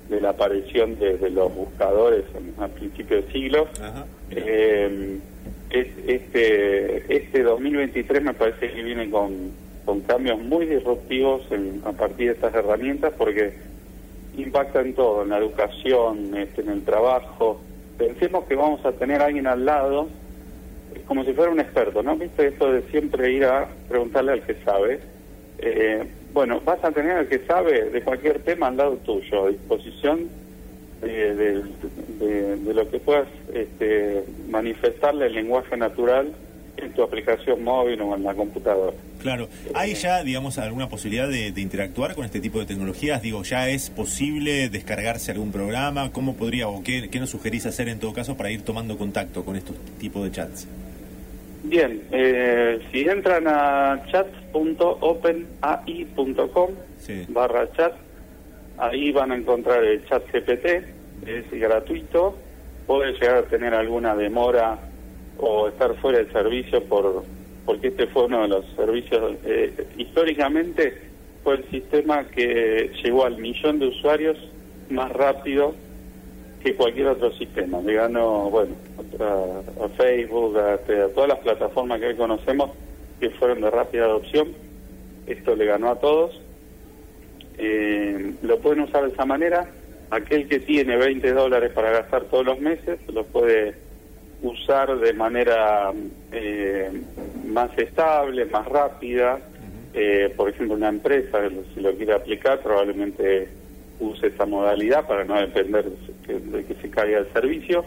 de 0.08 0.20
la 0.20 0.30
aparición 0.30 0.98
de, 0.98 1.30
los 1.30 1.54
buscadores 1.54 2.24
a 2.58 2.68
principios 2.68 3.26
de 3.26 3.32
siglo. 3.32 3.68
Eh, 4.30 5.18
este, 5.70 7.16
este 7.16 7.42
2023 7.42 8.22
me 8.22 8.32
parece 8.32 8.70
que 8.70 8.82
viene 8.82 9.10
con, 9.10 9.50
con 9.84 10.00
cambios 10.02 10.38
muy 10.40 10.66
disruptivos 10.66 11.42
a 11.84 11.92
partir 11.92 12.28
de 12.28 12.32
estas 12.34 12.54
herramientas 12.54 13.12
porque 13.18 13.52
impactan 14.36 14.92
todo, 14.94 15.22
en 15.22 15.30
la 15.30 15.38
educación, 15.38 16.36
este, 16.36 16.62
en 16.62 16.70
el 16.70 16.84
trabajo. 16.84 17.60
Pensemos 17.98 18.44
que 18.44 18.54
vamos 18.54 18.84
a 18.84 18.92
tener 18.92 19.22
a 19.22 19.26
alguien 19.26 19.46
al 19.46 19.64
lado 19.64 20.08
como 21.06 21.24
si 21.24 21.32
fuera 21.32 21.50
un 21.50 21.60
experto, 21.60 22.02
¿no? 22.02 22.16
¿Viste 22.16 22.46
esto 22.46 22.72
de 22.72 22.82
siempre 22.82 23.32
ir 23.32 23.44
a 23.44 23.68
preguntarle 23.88 24.32
al 24.32 24.42
que 24.42 24.54
sabe? 24.64 25.00
Eh, 25.58 26.04
bueno, 26.32 26.60
vas 26.64 26.82
a 26.82 26.90
tener 26.92 27.12
al 27.12 27.28
que 27.28 27.40
sabe 27.46 27.90
de 27.90 28.02
cualquier 28.02 28.40
tema 28.40 28.68
al 28.68 28.76
lado 28.76 28.96
tuyo, 28.98 29.46
a 29.46 29.48
disposición 29.50 30.28
de, 31.00 31.34
de, 31.34 32.74
lo 32.74 32.88
que 32.88 32.98
puedas 32.98 33.28
este, 33.52 34.24
manifestarle 34.48 35.26
el 35.26 35.34
lenguaje 35.34 35.76
natural 35.76 36.32
en 36.76 36.92
tu 36.92 37.02
aplicación 37.02 37.62
móvil 37.62 38.00
o 38.00 38.14
en 38.14 38.24
la 38.24 38.34
computadora. 38.34 38.96
Claro, 39.24 39.48
¿hay 39.74 39.94
ya, 39.94 40.22
digamos, 40.22 40.58
alguna 40.58 40.88
posibilidad 40.90 41.26
de, 41.26 41.48
interactuar 41.56 42.14
con 42.14 42.26
este 42.26 42.40
tipo 42.40 42.58
de 42.58 42.66
tecnologías? 42.66 43.22
Digo, 43.22 43.42
¿ya 43.42 43.70
es 43.70 43.88
posible 43.88 44.68
descargarse 44.68 45.32
algún 45.32 45.50
programa? 45.50 46.12
¿Cómo 46.12 46.36
podría 46.36 46.68
o 46.68 46.82
qué, 46.82 47.08
qué 47.08 47.20
nos 47.20 47.30
sugerís 47.30 47.64
hacer 47.64 47.88
en 47.88 47.98
todo 47.98 48.12
caso 48.12 48.36
para 48.36 48.50
ir 48.50 48.60
tomando 48.60 48.98
contacto 48.98 49.42
con 49.42 49.56
estos 49.56 49.76
tipos 49.98 50.24
de 50.24 50.30
chats? 50.30 50.68
Bien, 51.62 52.02
eh, 52.12 52.80
si 52.92 53.08
entran 53.08 53.44
a 53.46 54.04
chat.openai.com 54.12 56.70
barra 57.28 57.72
chat, 57.72 57.94
ahí 58.76 59.10
van 59.10 59.32
a 59.32 59.36
encontrar 59.36 59.82
el 59.84 60.04
chat 60.04 60.22
GPT, 60.30 60.66
es 61.26 61.50
gratuito, 61.50 62.36
puede 62.86 63.14
llegar 63.14 63.38
a 63.38 63.44
tener 63.44 63.72
alguna 63.72 64.14
demora 64.14 64.80
o 65.38 65.68
estar 65.68 65.94
fuera 65.94 66.18
del 66.18 66.30
servicio 66.30 66.84
por 66.84 67.24
porque 67.66 67.88
este 67.88 68.06
fue 68.08 68.24
uno 68.24 68.42
de 68.42 68.48
los 68.48 68.66
servicios, 68.76 69.36
eh, 69.44 69.86
históricamente 69.96 70.98
fue 71.42 71.56
el 71.56 71.70
sistema 71.70 72.24
que 72.24 72.90
llegó 73.02 73.24
al 73.24 73.38
millón 73.38 73.78
de 73.78 73.88
usuarios 73.88 74.36
más 74.90 75.10
rápido 75.12 75.74
que 76.62 76.74
cualquier 76.74 77.08
otro 77.08 77.32
sistema. 77.32 77.80
Le 77.82 77.94
ganó, 77.94 78.50
bueno, 78.50 78.74
a, 79.20 79.88
Facebook, 79.96 80.58
este, 80.74 81.02
a, 81.02 81.08
todas 81.08 81.28
las 81.28 81.38
plataformas 81.40 82.00
que 82.00 82.08
hoy 82.08 82.16
conocemos 82.16 82.70
que 83.20 83.30
fueron 83.30 83.60
de 83.60 83.70
rápida 83.70 84.04
adopción. 84.04 84.48
Esto 85.26 85.54
le 85.54 85.66
ganó 85.66 85.90
a 85.90 86.00
todos. 86.00 86.40
Eh, 87.58 88.32
lo 88.42 88.58
pueden 88.58 88.80
usar 88.80 89.04
de 89.04 89.12
esa 89.12 89.26
manera. 89.26 89.70
Aquel 90.10 90.48
que 90.48 90.60
tiene 90.60 90.96
20 90.96 91.32
dólares 91.32 91.72
para 91.72 91.90
gastar 91.90 92.24
todos 92.24 92.44
los 92.44 92.58
meses 92.60 92.98
lo 93.12 93.24
puede 93.24 93.74
usar 94.44 94.98
de 94.98 95.12
manera 95.14 95.92
eh, 96.30 96.90
más 97.46 97.76
estable, 97.78 98.44
más 98.46 98.66
rápida. 98.66 99.40
Eh, 99.94 100.32
por 100.36 100.50
ejemplo, 100.50 100.76
una 100.76 100.88
empresa, 100.88 101.38
si 101.74 101.80
lo 101.80 101.94
quiere 101.94 102.12
aplicar, 102.12 102.60
probablemente 102.60 103.48
use 104.00 104.26
esa 104.26 104.44
modalidad 104.44 105.06
para 105.06 105.24
no 105.24 105.40
depender 105.40 105.84
de 105.86 106.64
que 106.64 106.74
se 106.74 106.90
caiga 106.90 107.18
el 107.18 107.32
servicio. 107.32 107.84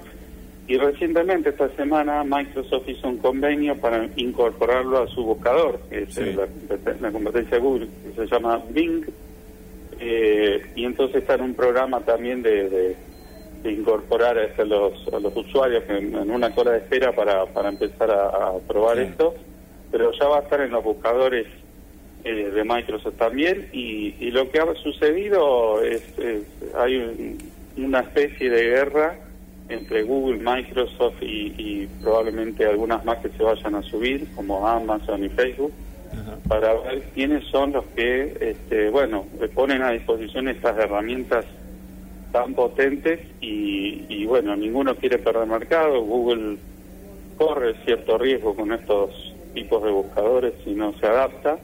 Y 0.68 0.78
recientemente, 0.78 1.50
esta 1.50 1.70
semana, 1.76 2.24
Microsoft 2.26 2.90
hizo 2.90 3.08
un 3.08 3.18
convenio 3.18 3.78
para 3.78 4.10
incorporarlo 4.18 5.04
a 5.04 5.08
su 5.08 5.24
buscador, 5.24 5.80
que 5.90 6.04
es 6.04 6.18
la, 6.36 7.12
competencia 7.12 7.58
de 7.58 7.64
Google, 7.64 7.88
que 8.04 8.22
se 8.22 8.28
llama 8.28 8.62
Bing. 8.72 9.06
Eh, 10.00 10.62
y 10.76 10.86
entonces 10.86 11.22
está 11.22 11.36
en 11.36 11.42
un 11.42 11.54
programa 11.54 12.02
también 12.02 12.42
de, 12.44 12.96
incorporar 13.66 14.38
a, 14.38 14.64
los, 14.64 15.14
a 15.14 15.20
los 15.20 15.36
usuarios 15.36 15.84
en, 15.90 16.16
una 16.30 16.54
cola 16.54 16.72
de 16.72 16.78
espera 16.80 17.14
para, 17.14 17.46
para 17.48 17.70
empezar 17.70 18.12
a, 18.12 18.54
probar 18.68 19.00
esto. 19.00 19.36
Pero 19.92 20.12
ya 20.12 20.28
va 20.28 20.40
a 20.40 20.42
estar 20.42 20.62
en 20.62 20.72
los 20.72 20.84
buscadores 20.84 21.48
eh, 22.24 22.52
de 22.54 22.64
Microsoft 22.64 23.16
también. 23.18 23.70
Y, 23.72 24.16
y, 24.20 24.32
lo 24.32 24.50
que 24.50 24.60
ha 24.60 24.74
sucedido 24.76 25.82
es, 25.82 26.04
hay 26.76 27.38
una 27.78 28.02
especie 28.02 28.50
de 28.50 28.64
guerra 28.64 29.18
entre 29.70 30.04
Google, 30.04 30.40
Microsoft 30.40 31.22
y, 31.22 31.88
probablemente 32.02 32.66
algunas 32.66 33.04
más 33.06 33.20
que 33.20 33.30
se 33.30 33.44
vayan 33.44 33.76
a 33.76 33.84
subir, 33.84 34.28
como 34.36 34.68
Amazon 34.68 35.24
y 35.24 35.30
Facebook, 35.30 35.74
para 36.48 36.74
ver 36.74 37.04
quiénes 37.14 37.46
son 37.46 37.74
los 37.74 37.86
que, 37.96 38.38
este, 38.40 38.90
bueno, 38.90 39.26
le 39.40 39.50
ponen 39.50 39.82
a 39.82 39.92
disposición 39.92 40.48
estas 40.48 40.78
herramientas 40.78 41.46
tan 42.32 42.54
potentes 42.54 43.20
y, 43.42 44.06
y 44.10 44.26
bueno, 44.26 44.56
ninguno 44.56 44.96
quiere 44.96 45.18
perder 45.18 45.48
mercado. 45.48 46.02
Google 46.02 46.58
corre 47.38 47.76
cierto 47.86 48.18
riesgo 48.18 48.56
con 48.56 48.74
estos 48.74 49.34
tipos 49.54 49.84
de 49.84 49.92
buscadores 49.92 50.54
si 50.64 50.72
no 50.72 50.94
se 51.00 51.06
adapta 51.06 51.58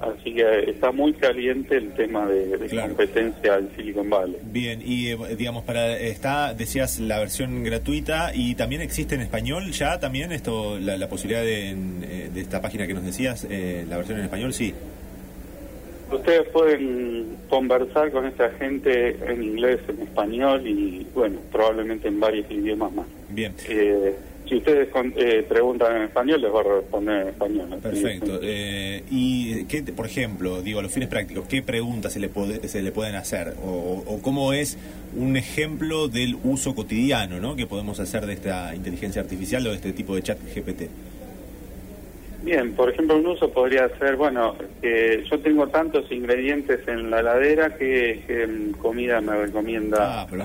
Así 0.00 0.34
que 0.34 0.70
está 0.70 0.92
muy 0.92 1.14
caliente 1.14 1.76
el 1.76 1.92
tema 1.94 2.26
de, 2.26 2.68
competencia 2.68 3.56
en 3.56 3.70
Silicon 3.74 4.10
Valley. 4.10 4.36
Bien, 4.44 4.82
y 4.84 5.08
eh, 5.08 5.16
digamos, 5.38 5.64
para 5.64 5.96
está, 5.96 6.52
decías, 6.52 7.00
la 7.00 7.18
versión 7.18 7.64
gratuita 7.64 8.32
y 8.34 8.54
también 8.56 8.82
existe 8.82 9.14
en 9.14 9.22
español 9.22 9.70
ya 9.72 9.98
también 9.98 10.32
esto, 10.32 10.78
la, 10.78 11.08
posibilidad 11.08 11.42
de, 11.42 11.70
eh, 11.70 12.30
de, 12.32 12.40
esta 12.40 12.60
página 12.60 12.86
que 12.86 12.92
nos 12.92 13.04
decías, 13.04 13.46
eh, 13.48 13.86
la 13.88 13.96
versión 13.96 14.18
en 14.18 14.24
español, 14.24 14.52
sí. 14.52 14.74
Ustedes 16.10 16.48
pueden 16.48 17.36
conversar 17.48 18.12
con 18.12 18.26
esta 18.26 18.50
gente 18.50 19.16
en 19.26 19.42
inglés, 19.42 19.80
en 19.88 20.02
español 20.02 20.66
y, 20.66 21.06
bueno, 21.14 21.38
probablemente 21.50 22.08
en 22.08 22.20
varios 22.20 22.50
idiomas 22.50 22.92
más. 22.92 23.06
Bien. 23.28 23.52
Eh, 23.68 24.14
si 24.48 24.56
ustedes 24.56 24.88
eh, 25.16 25.44
preguntan 25.48 25.96
en 25.96 26.02
español, 26.02 26.40
les 26.40 26.52
voy 26.52 26.60
a 26.64 26.74
responder 26.76 27.22
en 27.22 27.28
español. 27.28 27.78
Perfecto. 27.82 28.38
Eh, 28.40 29.02
y, 29.10 29.64
qué, 29.64 29.82
por 29.82 30.06
ejemplo, 30.06 30.62
digo, 30.62 30.78
a 30.78 30.82
los 30.82 30.92
fines 30.92 31.08
prácticos, 31.08 31.48
¿qué 31.48 31.62
preguntas 31.62 32.12
se 32.12 32.20
le, 32.20 32.30
se 32.68 32.82
le 32.82 32.92
pueden 32.92 33.16
hacer? 33.16 33.54
O, 33.64 34.20
cómo 34.22 34.52
es 34.52 34.78
un 35.16 35.36
ejemplo 35.36 36.06
del 36.06 36.36
uso 36.44 36.76
cotidiano 36.76 37.40
¿no? 37.40 37.56
que 37.56 37.66
podemos 37.66 37.98
hacer 37.98 38.26
de 38.26 38.34
esta 38.34 38.74
inteligencia 38.74 39.20
artificial 39.20 39.66
o 39.66 39.70
de 39.70 39.76
este 39.76 39.92
tipo 39.92 40.14
de 40.14 40.22
chat 40.22 40.38
GPT? 40.54 40.82
Bien, 42.46 42.74
por 42.74 42.88
ejemplo, 42.88 43.16
un 43.16 43.26
uso 43.26 43.50
podría 43.50 43.88
ser, 43.98 44.14
bueno, 44.14 44.54
que 44.80 45.24
yo 45.28 45.40
tengo 45.40 45.66
tantos 45.66 46.12
ingredientes 46.12 46.78
en 46.86 47.10
la 47.10 47.18
heladera 47.18 47.76
que, 47.76 48.70
comida 48.80 49.20
me 49.20 49.34
recomienda. 49.36 50.20
Ah, 50.20 50.26
pero 50.30 50.44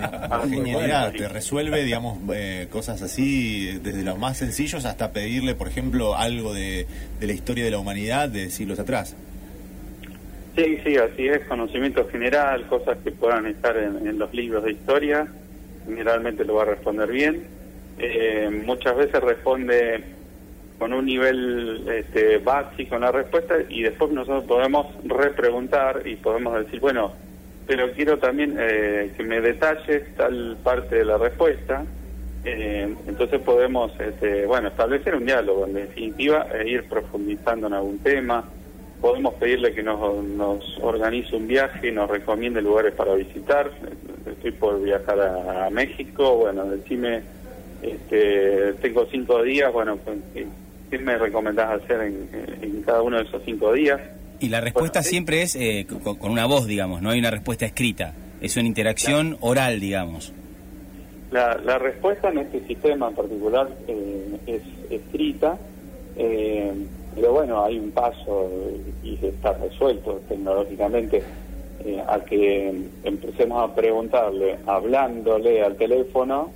genialidad, 0.50 1.14
te 1.14 1.28
resuelve, 1.28 1.84
digamos, 1.84 2.18
eh, 2.34 2.68
cosas 2.72 3.04
así, 3.04 3.78
desde 3.84 4.02
los 4.02 4.18
más 4.18 4.38
sencillos 4.38 4.84
hasta 4.86 5.12
pedirle, 5.12 5.54
por 5.54 5.68
ejemplo, 5.68 6.16
algo 6.16 6.56
de, 6.56 6.88
la 7.20 7.34
historia 7.34 7.64
de 7.66 7.70
la 7.70 7.78
humanidad 7.78 8.30
de 8.30 8.50
siglos 8.50 8.80
atrás. 8.80 9.16
Sí, 10.56 10.80
sí, 10.84 10.98
así 10.98 11.28
es, 11.28 11.46
conocimiento 11.46 12.10
general, 12.10 12.66
cosas 12.66 12.98
que 13.04 13.12
puedan 13.12 13.46
estar 13.46 13.78
en, 13.78 14.18
los 14.18 14.34
libros 14.34 14.64
de 14.64 14.72
historia, 14.72 15.28
generalmente 15.86 16.46
lo 16.46 16.56
va 16.56 16.64
a 16.64 16.66
responder 16.66 17.12
bien. 17.12 17.44
Eh, 18.00 18.50
muchas 18.66 18.98
veces 18.98 19.22
responde 19.22 20.04
con 20.82 20.94
un 20.94 21.06
nivel 21.06 21.88
este, 21.88 22.40
básico 22.40 22.96
en 22.96 23.02
la 23.02 23.12
respuesta 23.12 23.54
y 23.70 23.84
después 23.84 24.12
nosotros 24.12 24.46
podemos 24.46 24.88
repreguntar 25.04 26.02
y 26.06 26.16
podemos 26.16 26.58
decir, 26.58 26.80
bueno, 26.80 27.12
pero 27.68 27.92
quiero 27.92 28.18
también 28.18 28.56
eh, 28.58 29.12
que 29.16 29.22
me 29.22 29.42
detalles 29.42 30.16
tal 30.16 30.58
parte 30.64 30.96
de 30.96 31.06
la 31.06 31.20
respuesta 31.20 31.86
Eh, 32.44 32.96
entonces 33.06 33.40
podemos, 33.42 33.92
este, 34.00 34.48
bueno, 34.48 34.70
establecer 34.70 35.14
un 35.14 35.28
diálogo 35.28 35.68
en 35.68 35.74
definitiva 35.76 36.48
e 36.52 36.68
ir 36.68 36.86
profundizando 36.90 37.68
en 37.68 37.74
algún 37.74 38.00
tema. 38.00 38.44
Podemos 39.00 39.36
pedirle 39.36 39.76
que 39.76 39.84
nos, 39.84 40.00
nos 40.24 40.80
organice 40.82 41.36
un 41.36 41.46
viaje 41.48 41.90
y 41.90 41.92
nos 41.92 42.10
recomiende 42.10 42.60
lugares 42.60 42.96
para 42.96 43.14
visitar. 43.14 43.70
Estoy 44.26 44.52
por 44.54 44.82
viajar 44.82 45.20
a, 45.20 45.70
México, 45.70 46.38
bueno, 46.38 46.66
decime, 46.66 47.22
este, 47.84 48.74
tengo 48.82 49.06
cinco 49.12 49.44
días, 49.44 49.72
bueno, 49.72 50.00
¿qué 50.92 51.00
me 51.00 51.18
recomendás 51.18 51.82
hacer 51.82 52.02
en, 52.02 52.84
cada 52.86 53.02
uno 53.02 53.18
de 53.18 53.24
esos 53.24 53.42
cinco 53.46 53.74
días? 53.74 54.00
Y 54.40 54.50
la 54.50 54.60
respuesta 54.60 55.02
siempre 55.02 55.42
es 55.42 55.56
eh, 55.56 55.88
con, 56.04 56.30
una 56.30 56.46
voz, 56.46 56.68
digamos, 56.68 57.02
no 57.02 57.10
hay 57.10 57.20
una 57.20 57.32
respuesta 57.32 57.66
escrita, 57.66 58.14
es 58.42 58.58
una 58.58 58.68
interacción 58.68 59.38
oral, 59.40 59.80
digamos. 59.80 60.34
La, 61.32 61.58
la 61.64 61.80
respuesta 61.80 62.30
en 62.30 62.40
este 62.40 62.60
sistema 62.68 63.08
en 63.08 63.16
particular 63.16 63.70
eh, 63.88 64.38
es 64.48 64.62
escrita, 64.90 65.58
eh, 66.18 66.74
pero 67.16 67.34
bueno, 67.34 67.64
hay 67.64 67.80
un 67.80 67.92
paso 67.92 68.52
y 69.04 69.18
está 69.26 69.54
resuelto 69.54 70.22
tecnológicamente 70.28 71.24
eh, 71.86 72.04
a 72.06 72.20
que 72.20 72.74
empecemos 73.04 73.70
a 73.70 73.74
preguntarle, 73.74 74.58
hablándole 74.68 75.64
al 75.64 75.76
teléfono, 75.78 76.52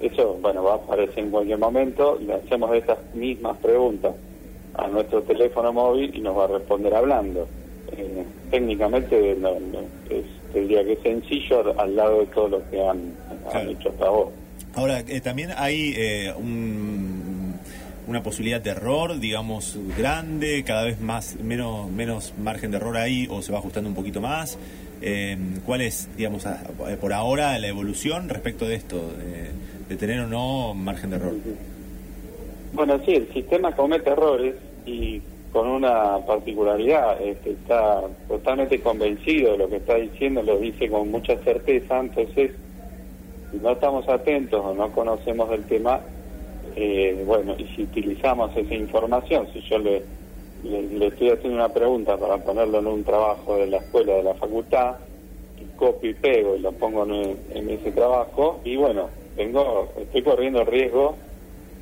eso 0.00 0.38
bueno 0.40 0.62
va 0.62 0.72
a 0.72 0.76
aparecer 0.76 1.18
en 1.18 1.30
cualquier 1.30 1.58
momento, 1.58 2.18
le 2.20 2.34
hacemos 2.34 2.74
estas 2.74 2.98
mismas 3.14 3.56
preguntas 3.58 4.14
a 4.74 4.86
nuestro 4.88 5.22
teléfono 5.22 5.72
móvil 5.72 6.14
y 6.14 6.20
nos 6.20 6.36
va 6.36 6.44
a 6.44 6.48
responder 6.48 6.94
hablando. 6.94 7.46
técnicamente 8.50 9.36
no, 9.38 9.50
es 10.08 10.24
diría 10.54 10.84
que 10.84 10.94
es 10.94 11.00
sencillo 11.00 11.78
al 11.78 11.94
lado 11.94 12.20
de 12.20 12.26
todo 12.26 12.48
lo 12.48 12.70
que 12.70 12.80
han, 12.80 13.14
hecho 13.68 13.90
hasta 13.90 14.06
ahora. 14.06 14.30
Ahora, 14.74 15.00
eh, 15.00 15.20
también 15.20 15.50
hay 15.56 15.94
eh, 15.96 16.32
una 18.06 18.22
posibilidad 18.22 18.60
de 18.60 18.70
error, 18.70 19.18
digamos, 19.18 19.78
grande, 19.96 20.64
cada 20.64 20.84
vez 20.84 21.00
más 21.00 21.36
menos, 21.36 21.90
menos 21.90 22.34
margen 22.38 22.70
de 22.70 22.78
error 22.78 22.96
ahí 22.96 23.26
o 23.30 23.42
se 23.42 23.52
va 23.52 23.58
ajustando 23.58 23.88
un 23.88 23.94
poquito 23.94 24.20
más. 24.20 24.58
Eh, 25.02 25.36
¿Cuál 25.64 25.80
es, 25.80 26.08
digamos, 26.16 26.46
por 27.00 27.12
ahora 27.12 27.58
la 27.58 27.68
evolución 27.68 28.28
respecto 28.28 28.66
de 28.68 28.74
esto, 28.74 29.00
de, 29.90 29.96
tener 29.96 30.20
o 30.20 30.26
no 30.26 30.72
margen 30.74 31.10
de 31.10 31.16
error? 31.16 31.34
Bueno, 32.72 32.98
sí, 33.04 33.12
el 33.12 33.32
sistema 33.32 33.74
comete 33.74 34.10
errores 34.10 34.54
y 34.86 35.20
con 35.52 35.66
una 35.66 36.18
particularidad, 36.26 37.20
este, 37.20 37.50
está 37.50 38.02
totalmente 38.28 38.80
convencido 38.80 39.52
de 39.52 39.58
lo 39.58 39.68
que 39.68 39.76
está 39.76 39.96
diciendo, 39.96 40.42
lo 40.42 40.58
dice 40.58 40.88
con 40.88 41.10
mucha 41.10 41.36
certeza, 41.38 41.98
entonces 41.98 42.52
si 43.50 43.56
no 43.58 43.72
estamos 43.72 44.08
atentos 44.08 44.64
o 44.64 44.74
no 44.74 44.92
conocemos 44.92 45.50
el 45.50 45.64
tema, 45.64 46.00
eh, 46.76 47.24
bueno, 47.26 47.56
y 47.58 47.64
si 47.74 47.82
utilizamos 47.82 48.56
esa 48.56 48.74
información, 48.74 49.48
si 49.52 49.60
yo 49.62 49.78
le, 49.78 50.02
le, 50.62 51.06
estoy 51.08 51.30
haciendo 51.30 51.56
una 51.56 51.68
pregunta 51.68 52.16
para 52.16 52.36
ponerlo 52.36 52.78
en 52.78 52.86
un 52.86 53.02
trabajo 53.02 53.56
de 53.56 53.66
la 53.66 53.78
escuela, 53.78 54.14
de 54.14 54.22
la 54.22 54.34
facultad, 54.34 54.94
copio 55.76 56.10
y 56.10 56.14
pego 56.14 56.54
y 56.56 56.60
lo 56.60 56.70
pongo 56.72 57.04
en 57.04 57.70
ese 57.70 57.90
trabajo, 57.90 58.60
y 58.64 58.76
bueno, 58.76 59.08
tengo, 59.36 59.92
estoy 59.98 60.22
corriendo 60.22 60.60
el 60.62 60.66
riesgo 60.66 61.16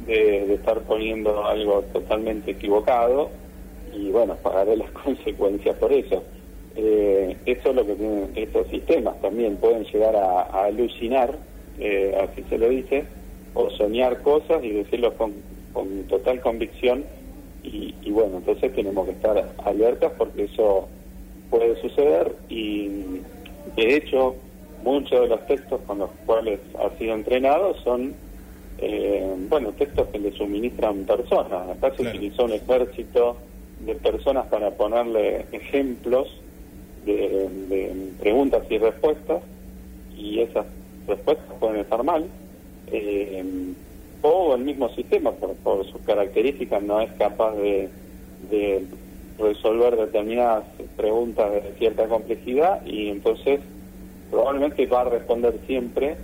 de, 0.07 0.55
estar 0.55 0.81
poniendo 0.83 1.45
algo 1.45 1.83
totalmente 1.93 2.53
equivocado 2.53 3.31
y 3.95 4.11
bueno, 4.11 4.37
pagaré 4.43 4.77
las 4.77 4.91
consecuencias 5.05 5.77
por 5.77 5.93
eso. 5.93 6.23
Eh, 6.77 7.37
eso 7.47 7.71
es 7.71 7.75
lo 7.75 7.85
que 7.85 7.95
tienen 7.95 8.31
estos 8.37 8.69
sistemas, 8.69 9.21
también 9.21 9.57
pueden 9.57 9.85
llegar 9.85 10.15
a, 10.15 10.43
alucinar, 10.65 11.37
eh, 11.81 12.17
así 12.21 12.45
se 12.49 12.59
lo 12.59 12.69
dice, 12.69 13.05
o 13.55 13.71
soñar 13.71 14.23
cosas 14.23 14.63
y 14.63 14.71
decirlo 14.71 15.15
con, 15.15 15.33
con 15.73 16.05
total 16.05 16.41
convicción 16.41 17.05
y, 17.65 17.95
y, 18.03 18.11
bueno, 18.13 18.37
entonces 18.39 18.73
tenemos 18.75 19.07
que 19.07 19.13
estar 19.13 19.53
alertas 19.65 20.13
porque 20.17 20.45
eso 20.45 20.89
puede 21.51 21.81
suceder 21.81 22.33
y 22.49 22.89
de 23.75 23.97
hecho 23.97 24.37
muchos 24.83 25.23
de 25.23 25.29
los 25.29 25.47
textos 25.47 25.81
con 25.87 25.99
los 25.99 26.11
cuales 26.27 26.61
ha 26.79 26.97
sido 26.99 27.15
entrenado 27.15 27.75
son 27.83 28.15
eh, 28.79 29.35
bueno 29.49 29.73
textos 29.73 30.09
que 30.09 30.19
le 30.19 30.33
suministran 30.33 31.05
personas. 31.05 31.69
Acá 31.71 31.95
se 31.97 32.03
utilizó 32.03 32.45
un 32.45 32.53
ejército 32.53 33.37
de 33.81 33.95
personas 33.95 34.47
para 34.47 34.71
ponerle 34.73 35.47
ejemplos 35.53 36.29
de, 37.05 38.11
preguntas 38.21 38.63
y 38.71 38.79
respuestas 38.79 39.43
y 40.17 40.41
esas 40.41 40.67
respuestas 41.07 41.47
pueden 41.59 41.81
estar 41.81 42.03
mal 42.03 42.27
eh, 42.89 43.45
o 44.21 44.55
el 44.55 44.63
mismo 44.63 44.89
sistema 44.91 45.31
por, 45.33 45.55
por, 45.57 45.87
sus 45.87 46.01
características 46.03 46.83
no 46.83 47.01
es 47.01 47.11
capaz 47.13 47.55
de, 47.55 47.89
de 48.51 48.85
resolver 49.39 49.97
determinadas 49.97 50.65
preguntas 50.97 51.53
de 51.53 51.73
cierta 51.79 52.07
complejidad 52.07 52.85
y 52.85 53.09
entonces 53.09 53.61
probablemente 54.31 54.87
va 54.87 55.03
a 55.03 55.05
responder 55.05 55.55
siempre 55.67 56.17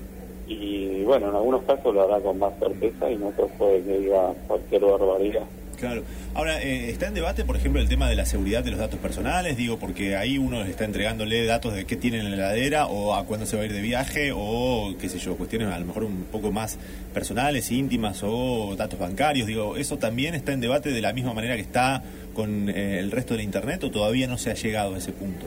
y 0.47 1.03
bueno, 1.05 1.31
en 1.31 1.37
algunos 1.37 1.63
casos 1.63 1.95
lo 1.95 2.03
hará 2.03 2.23
con 2.23 2.39
más 2.39 2.53
certeza 2.59 3.11
y 3.11 3.15
en 3.15 3.23
otros 3.23 3.51
puede 3.59 3.83
que 3.83 3.99
diga 3.99 4.35
cualquier 4.47 4.83
barbaridad. 4.83 5.45
Claro. 5.79 6.03
Ahora, 6.35 6.63
eh, 6.63 6.91
¿está 6.91 7.07
en 7.09 7.15
debate, 7.15 7.45
por 7.45 7.57
ejemplo, 7.57 7.81
el 7.81 7.89
tema 7.89 8.09
de 8.09 8.17
la 8.17 8.25
seguridad 8.25 8.65
de 8.65 8.71
los 8.71 8.81
datos 8.81 8.99
personales? 9.01 9.57
Digo, 9.57 9.79
porque 9.79 10.17
ahí 10.17 10.39
uno 10.39 10.63
está 10.65 10.85
entregándole 10.85 11.45
datos 11.47 11.75
de 11.75 11.85
qué 11.85 11.97
tiene 11.97 12.21
en 12.21 12.31
la 12.31 12.37
heladera 12.37 12.87
o 12.87 13.15
a 13.15 13.25
cuándo 13.25 13.47
se 13.47 13.57
va 13.57 13.63
a 13.63 13.67
ir 13.67 13.73
de 13.73 13.81
viaje 13.81 14.33
o, 14.35 14.95
qué 15.01 15.09
sé 15.09 15.19
yo, 15.19 15.37
cuestiones 15.37 15.69
a 15.69 15.79
lo 15.79 15.87
mejor 15.87 16.05
un 16.05 16.25
poco 16.25 16.53
más 16.53 16.79
personales, 17.13 17.71
íntimas 17.71 18.23
o 18.23 18.75
datos 18.77 18.99
bancarios. 18.99 19.47
Digo, 19.47 19.77
¿eso 19.77 19.99
también 19.99 20.35
está 20.35 20.53
en 20.53 20.61
debate 20.61 20.91
de 20.91 21.01
la 21.01 21.13
misma 21.13 21.35
manera 21.35 21.55
que 21.57 21.63
está 21.63 22.03
con 22.35 22.69
eh, 22.69 22.99
el 22.99 23.11
resto 23.11 23.35
del 23.35 23.43
Internet 23.43 23.85
o 23.85 23.91
todavía 23.91 24.27
no 24.27 24.39
se 24.39 24.51
ha 24.51 24.55
llegado 24.55 24.95
a 24.95 24.99
ese 24.99 25.13
punto? 25.13 25.47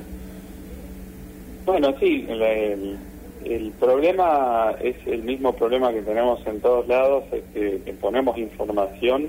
Bueno, 1.67 1.93
sí, 1.99 2.25
el, 2.29 2.97
el 3.43 3.71
problema 3.71 4.73
es 4.81 4.95
el 5.05 5.23
mismo 5.23 5.51
problema 5.51 5.91
que 5.91 6.01
tenemos 6.01 6.39
en 6.47 6.61
todos 6.61 6.87
lados, 6.87 7.25
es 7.33 7.43
que 7.53 7.93
ponemos 7.99 8.37
información 8.37 9.27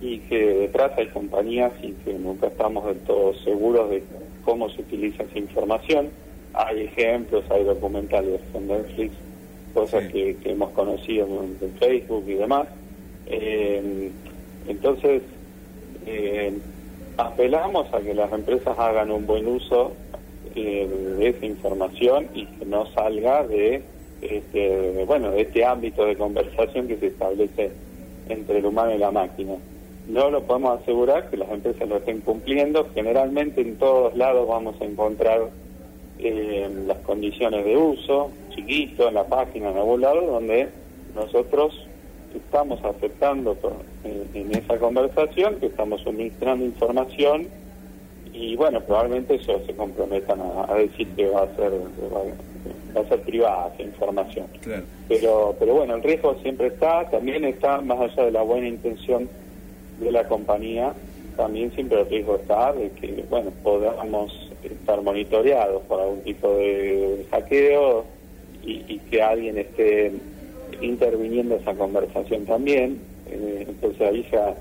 y 0.00 0.20
que 0.20 0.54
detrás 0.54 0.92
hay 0.96 1.08
compañías 1.08 1.70
y 1.82 1.92
que 1.92 2.14
nunca 2.14 2.46
estamos 2.46 2.86
del 2.86 3.00
todo 3.00 3.34
seguros 3.44 3.90
de 3.90 4.02
cómo 4.42 4.70
se 4.70 4.80
utiliza 4.80 5.24
esa 5.24 5.38
información. 5.38 6.08
Hay 6.54 6.84
ejemplos, 6.84 7.44
hay 7.50 7.64
documentales 7.64 8.40
en 8.54 8.66
Netflix, 8.66 9.14
cosas 9.74 10.10
que, 10.10 10.38
hemos 10.44 10.70
conocido 10.70 11.26
en, 11.26 11.74
Facebook 11.78 12.24
y 12.26 12.34
demás. 12.36 12.68
Eh, 13.26 14.10
entonces, 14.66 15.20
eh, 16.06 16.58
apelamos 17.18 17.92
a 17.92 18.00
que 18.00 18.14
las 18.14 18.32
empresas 18.32 18.78
hagan 18.78 19.10
un 19.10 19.26
buen 19.26 19.46
uso 19.46 19.92
eh, 20.54 20.88
de 21.18 21.28
esa 21.28 21.46
información 21.46 22.28
y 22.34 22.46
que 22.46 22.66
no 22.66 22.86
salga 22.92 23.46
de 23.46 23.82
este, 24.22 25.04
bueno, 25.06 25.30
de 25.30 25.42
este 25.42 25.64
ámbito 25.64 26.04
de 26.04 26.16
conversación 26.16 26.88
que 26.88 26.96
se 26.98 27.06
establece 27.08 27.70
entre 28.28 28.58
el 28.58 28.66
humano 28.66 28.94
y 28.94 28.98
la 28.98 29.10
máquina 29.10 29.56
no 30.10 30.30
lo 30.30 30.42
podemos 30.42 30.80
asegurar 30.80 31.30
que 31.30 31.36
las 31.36 31.50
empresas 31.50 31.88
lo 31.88 31.96
estén 31.96 32.20
cumpliendo. 32.20 32.88
Generalmente 32.94 33.60
en 33.60 33.76
todos 33.76 34.16
lados 34.16 34.48
vamos 34.48 34.80
a 34.80 34.84
encontrar 34.84 35.50
eh, 36.18 36.68
las 36.86 36.98
condiciones 36.98 37.64
de 37.64 37.76
uso, 37.76 38.30
chiquito, 38.50 39.08
en 39.08 39.14
la 39.14 39.24
página, 39.24 39.70
en 39.70 39.76
algún 39.76 40.00
lado, 40.00 40.20
donde 40.22 40.68
nosotros 41.14 41.86
estamos 42.34 42.82
aceptando 42.84 43.56
en, 44.04 44.54
esa 44.54 44.78
conversación 44.78 45.56
que 45.56 45.66
estamos 45.66 46.00
suministrando 46.02 46.64
información 46.64 47.48
y 48.32 48.56
bueno, 48.56 48.80
probablemente 48.80 49.34
eso 49.34 49.60
se 49.66 49.74
comprometan 49.74 50.40
a, 50.40 50.74
decir 50.74 51.08
que 51.16 51.28
va 51.28 51.42
a 51.42 51.56
ser 51.56 51.72
va, 51.72 53.00
a 53.00 53.08
ser 53.08 53.20
privada 53.20 53.72
esa 53.74 53.82
información. 53.82 54.46
Pero 55.08 55.54
pero 55.58 55.74
bueno, 55.74 55.96
el 55.96 56.02
riesgo 56.02 56.34
siempre 56.42 56.68
está, 56.68 57.08
también 57.10 57.44
está 57.44 57.80
más 57.80 58.00
allá 58.00 58.24
de 58.24 58.32
la 58.32 58.42
buena 58.42 58.68
intención 58.68 59.28
de 60.00 60.12
la 60.12 60.26
compañía, 60.26 60.94
también 61.36 61.72
siempre 61.72 62.00
el 62.00 62.08
riesgo 62.08 62.36
está 62.36 62.72
de 62.72 62.90
que, 62.90 63.24
bueno, 63.30 63.50
podamos 63.62 64.50
estar 64.62 65.00
monitoreados 65.02 65.82
por 65.84 66.00
algún 66.00 66.20
tipo 66.20 66.54
de 66.54 67.26
hackeo 67.30 68.04
y, 68.62 68.98
que 69.10 69.22
alguien 69.22 69.58
esté 69.58 70.12
interviniendo 70.80 71.56
esa 71.56 71.74
conversación 71.74 72.44
también. 72.44 72.98
Eh, 73.30 73.64
entonces 73.68 74.00
ahí 74.02 74.26
ya 74.30 74.54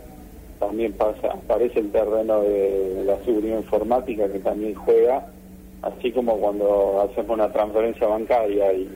también 0.60 0.94
pasa, 0.94 1.32
aparece 1.34 1.80
el 1.80 1.92
terreno 1.92 2.42
de 2.42 3.04
la 3.06 3.18
seguridad 3.24 3.58
informática 3.58 4.28
que 4.32 4.40
también 4.40 4.76
juega, 4.76 5.28
así 5.82 6.12
como 6.12 6.38
cuando 6.38 7.02
hacemos 7.02 7.32
una 7.32 7.52
transferencia 7.52 8.08
bancaria 8.08 8.74
y, 8.74 8.90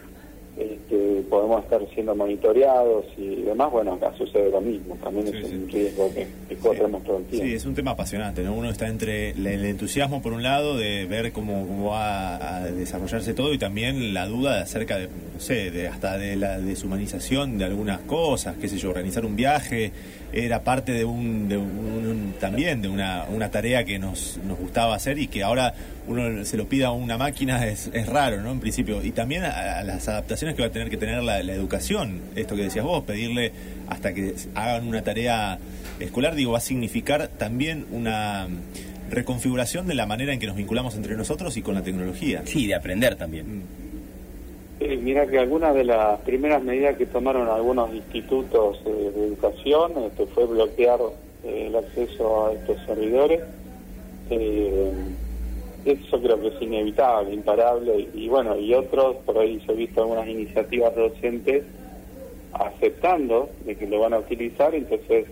este, 0.56 1.23
podemos 1.32 1.63
estar 1.63 1.82
siendo 1.95 2.15
monitoreados 2.15 3.06
y 3.17 3.41
demás, 3.41 3.71
bueno, 3.71 3.93
acá 3.93 4.13
sucede 4.15 4.52
lo 4.52 4.62
mismo, 4.62 4.95
también 5.04 5.28
es 5.30 5.52
un 5.52 5.67
riesgo 5.67 6.12
que, 6.13 6.28
corremos 6.58 7.04
todo 7.04 7.17
el 7.17 7.23
tiempo. 7.26 7.47
Sí, 7.47 7.56
es 7.56 7.65
un 7.65 7.73
tema 7.73 7.91
apasionante, 7.91 8.43
¿no? 8.43 8.54
Uno 8.54 8.69
está 8.69 8.88
entre 8.88 9.32
el 9.32 9.65
entusiasmo, 9.65 10.21
por 10.21 10.32
un 10.32 10.43
lado, 10.43 10.78
de 10.78 11.08
ver 11.08 11.32
cómo, 11.32 11.65
cómo 11.65 11.89
va 11.89 12.58
a 12.58 12.65
desarrollarse 12.65 13.34
todo 13.34 13.52
y 13.52 13.58
también 13.58 14.13
la 14.13 14.28
duda 14.28 14.62
acerca 14.62 14.99
de, 14.99 15.08
no 15.08 15.39
sé, 15.39 15.71
de 15.71 15.88
hasta 15.88 16.19
de 16.19 16.36
la 16.36 16.60
deshumanización 16.60 17.58
de 17.58 17.65
algunas 17.65 18.02
cosas, 18.02 18.56
qué 18.62 18.67
sé 18.67 18.78
yo, 18.78 18.89
organizar 18.89 19.26
un 19.26 19.36
viaje 19.36 19.91
era 20.34 20.63
parte 20.63 20.91
de 20.91 21.06
un, 21.06 21.48
de 21.48 21.58
un 21.58 22.34
también 22.39 22.82
de 22.82 22.89
una, 22.89 23.26
una 23.26 23.50
tarea 23.52 23.84
que 23.84 24.00
nos, 24.00 24.39
nos 24.46 24.58
gustaba 24.58 24.96
hacer 24.96 25.19
y 25.19 25.28
que 25.28 25.43
ahora 25.43 25.74
uno 26.08 26.43
se 26.43 26.58
lo 26.58 26.67
pida 26.67 26.88
a 26.88 26.91
una 26.91 27.17
máquina 27.17 27.65
es, 27.65 27.89
es 27.93 28.08
raro, 28.08 28.41
¿no? 28.41 28.52
En 28.52 28.60
principio. 28.60 29.04
Y 29.04 29.12
también 29.12 29.43
a, 29.43 29.84
las 29.84 30.08
adaptaciones 30.08 30.56
que 30.56 30.62
va 30.62 30.67
a 30.67 30.72
tener 30.72 30.89
que 30.89 30.98
tener 30.98 31.22
la, 31.24 31.39
educación. 31.39 32.22
Esto 32.36 32.56
que 32.56 32.63
decías 32.63 32.84
vos, 32.84 33.04
pedirle 33.04 33.52
hasta 33.88 34.13
que 34.13 34.34
hagan 34.56 34.88
una 34.88 35.04
tarea 35.04 35.60
escolar, 36.00 36.36
digo, 36.36 36.54
va 36.54 36.58
a 36.58 36.62
significar 36.62 37.28
también 37.28 37.86
una 37.91 38.48
reconfiguración 39.10 39.88
de 39.88 39.93
la 39.93 40.06
manera 40.06 40.34
en 40.34 40.39
que 40.39 40.48
nos 40.48 40.56
vinculamos 40.56 40.96
entre 40.96 41.15
nosotros 41.15 41.56
y 41.58 41.62
con 41.62 41.76
la 41.76 41.84
tecnología. 41.84 42.41
Sí, 42.46 42.67
de 42.67 42.76
aprender 42.76 43.15
también. 43.15 43.63
Mira 45.02 45.28
que 45.28 45.39
algunas 45.39 45.76
de 45.76 45.84
las 45.84 46.19
primeras 46.22 46.63
medidas 46.63 46.98
que 46.98 47.06
tomaron 47.06 47.48
algunos 47.48 47.93
institutos 47.93 48.80
eh, 48.86 49.12
de 49.15 49.28
educación 49.28 49.93
este, 50.06 50.26
fue 50.28 50.46
bloquear 50.46 51.00
eh, 51.43 51.67
el 51.67 51.76
acceso 51.76 52.48
a 52.48 52.54
estos 52.54 52.78
servidores. 52.86 53.41
Eh, 54.30 54.91
eso 55.86 56.22
creo 56.22 56.39
que 56.39 56.48
es 56.48 56.62
inevitable, 56.62 57.34
imparable, 57.34 58.08
y 58.13 58.30
bueno, 58.30 58.58
y 58.58 58.74
otros, 58.74 59.17
por 59.26 59.38
ahí 59.38 59.62
se 59.65 59.74
he 59.74 59.76
visto 59.76 60.02
algunas 60.02 60.28
iniciativas 60.28 60.96
docentes 60.96 61.63
aceptando 62.54 63.50
de 63.65 63.76
que 63.76 63.88
lo 63.88 64.00
van 64.00 64.13
a 64.13 64.19
utilizar, 64.19 64.74
entonces 64.74 65.26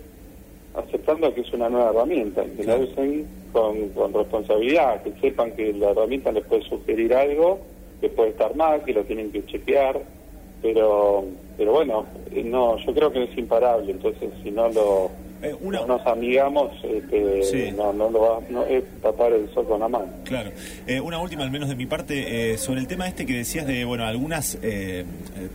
aceptando 0.73 1.33
que 1.33 1.41
es 1.41 1.53
una 1.53 1.69
nueva 1.69 1.91
herramienta, 1.91 2.43
que 2.43 2.63
la 2.63 2.75
usen 2.75 3.27
con, 3.53 3.89
con 3.89 4.13
responsabilidad, 4.13 5.01
que 5.03 5.13
sepan 5.21 5.51
que 5.51 5.71
la 5.73 5.91
herramienta 5.91 6.31
les 6.31 6.43
puede 6.45 6.63
sugerir 6.63 7.13
algo, 7.13 7.59
que 8.01 8.09
puede 8.09 8.31
estar 8.31 8.55
mal, 8.55 8.83
que 8.83 8.93
lo 8.93 9.03
tienen 9.03 9.31
que 9.31 9.45
chequear, 9.45 10.01
pero 10.61 11.25
pero 11.61 11.73
bueno, 11.73 12.07
eh, 12.31 12.43
no, 12.43 12.75
yo 12.77 12.91
creo 12.91 13.11
que 13.11 13.23
es 13.23 13.37
imparable, 13.37 13.91
entonces 13.91 14.31
si 14.41 14.49
no 14.49 14.67
lo 14.69 15.11
eh, 15.43 15.55
no 15.61 15.85
nos 15.85 16.05
amigamos, 16.07 16.71
este, 16.83 17.71
no, 17.73 17.93
no 17.93 18.09
lo 18.09 18.19
va, 18.19 18.39
no, 18.49 18.63
es 18.65 18.83
tapar 18.99 19.31
el 19.31 19.47
sol 19.53 19.67
con 19.67 19.79
la 19.79 19.87
mano. 19.87 20.07
Claro. 20.23 20.49
Eh, 20.87 20.99
una 20.99 21.19
última, 21.19 21.43
al 21.43 21.51
menos 21.51 21.69
de 21.69 21.75
mi 21.75 21.85
parte, 21.85 22.57
sobre 22.57 22.79
el 22.79 22.87
tema 22.87 23.07
este 23.07 23.27
que 23.27 23.33
decías 23.33 23.67
de, 23.67 23.85
bueno, 23.85 24.05
algunas 24.05 24.57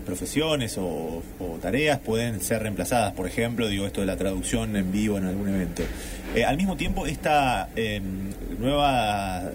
profesiones 0.05 0.79
o, 0.79 1.23
tareas 1.61 1.99
pueden 1.99 2.41
ser 2.41 2.63
reemplazadas, 2.63 3.13
por 3.13 3.27
ejemplo, 3.27 3.67
digo 3.67 3.85
esto 3.87 4.03
de 4.03 4.07
la 4.07 4.17
traducción 4.17 4.77
en 4.77 4.93
vivo 4.93 5.19
en 5.19 5.25
algún 5.25 5.49
evento. 5.49 5.83
al 6.47 6.57
mismo 6.57 6.77
tiempo, 6.77 7.07
esta 7.07 7.69
nueva, 8.61 9.51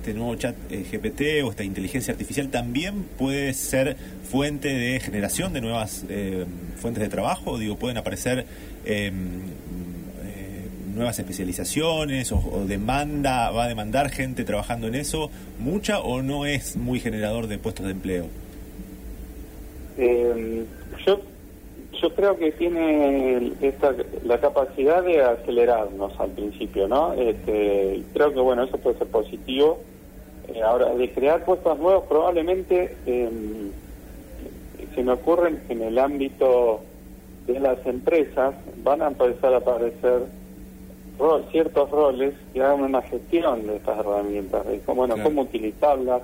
este 0.00 0.14
nuevo 0.14 0.34
chat 0.34 0.56
GPT 0.68 1.44
o 1.44 1.50
esta 1.50 1.62
inteligencia 1.62 2.12
artificial 2.12 2.48
también 2.48 3.04
puede 3.18 3.54
ser 3.54 3.96
fuente 4.30 4.68
de 4.68 4.98
generación 5.00 5.52
de 5.52 5.60
nuevas 5.60 6.04
fuentes 6.76 7.02
de 7.02 7.08
trabajo, 7.08 7.58
digo, 7.58 7.76
pueden 7.76 7.98
aparecer 7.98 8.46
Em, 8.84 9.14
eh, 10.24 10.68
nuevas 10.94 11.18
especializaciones 11.18 12.32
o, 12.32 12.64
demanda, 12.66 13.50
va 13.50 13.64
a 13.64 13.68
demandar 13.68 14.10
gente 14.10 14.44
trabajando 14.44 14.86
en 14.86 14.94
eso, 14.94 15.30
mucha 15.58 16.00
o 16.00 16.22
no 16.22 16.46
es 16.46 16.76
muy 16.76 16.98
generador 16.98 17.46
de 17.46 17.58
puestos 17.58 17.86
de 17.86 17.92
empleo? 17.92 18.26
Em, 19.98 20.64
yo 21.06 21.20
yo 22.00 22.14
creo 22.14 22.38
que 22.38 22.50
tiene 22.52 23.52
esta, 23.60 23.94
la 24.24 24.40
capacidad 24.40 25.02
de 25.02 25.20
acelerarnos 25.20 26.18
al 26.18 26.30
principio, 26.30 26.88
¿no? 26.88 27.12
Este, 27.12 28.02
creo 28.14 28.32
que 28.32 28.40
bueno, 28.40 28.62
eso 28.62 28.78
puede 28.78 28.96
ser 28.96 29.08
positivo. 29.08 29.80
Eh, 30.54 30.62
ahora, 30.62 30.94
de 30.94 31.10
crear 31.12 31.44
puestos 31.44 31.78
nuevos, 31.78 32.04
probablemente 32.08 32.96
em, 33.06 33.70
se 34.94 35.02
me 35.02 35.12
ocurren 35.12 35.60
en 35.68 35.82
el 35.82 35.98
ámbito 35.98 36.80
de 37.46 37.60
las 37.60 37.84
empresas 37.86 38.54
van 38.82 39.02
a 39.02 39.08
empezar 39.08 39.54
a 39.54 39.58
aparecer 39.58 40.22
ciertos 41.50 41.90
roles 41.90 42.34
que 42.52 42.62
hagan 42.62 42.82
una 42.82 43.02
gestión 43.02 43.66
de 43.66 43.76
estas 43.76 43.98
herramientas, 43.98 44.66
de 44.66 44.80
cómo, 44.80 45.06
bueno, 45.06 45.22
cómo 45.22 45.42
utilizarlas, 45.42 46.22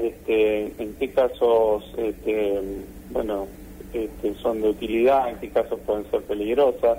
este, 0.00 0.72
en 0.78 0.94
qué 0.98 1.10
casos 1.10 1.84
este, 1.96 2.60
bueno, 3.10 3.46
este, 3.92 4.34
son 4.36 4.62
de 4.62 4.68
utilidad, 4.68 5.30
en 5.30 5.36
qué 5.38 5.50
casos 5.50 5.80
pueden 5.84 6.08
ser 6.10 6.22
peligrosas. 6.22 6.98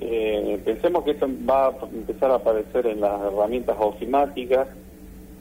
Eh, 0.00 0.60
pensemos 0.64 1.04
que 1.04 1.12
esto 1.12 1.28
va 1.48 1.68
a 1.68 1.72
empezar 1.92 2.30
a 2.30 2.36
aparecer 2.36 2.86
en 2.86 3.00
las 3.00 3.20
herramientas 3.20 3.76
ofimáticas, 3.78 4.68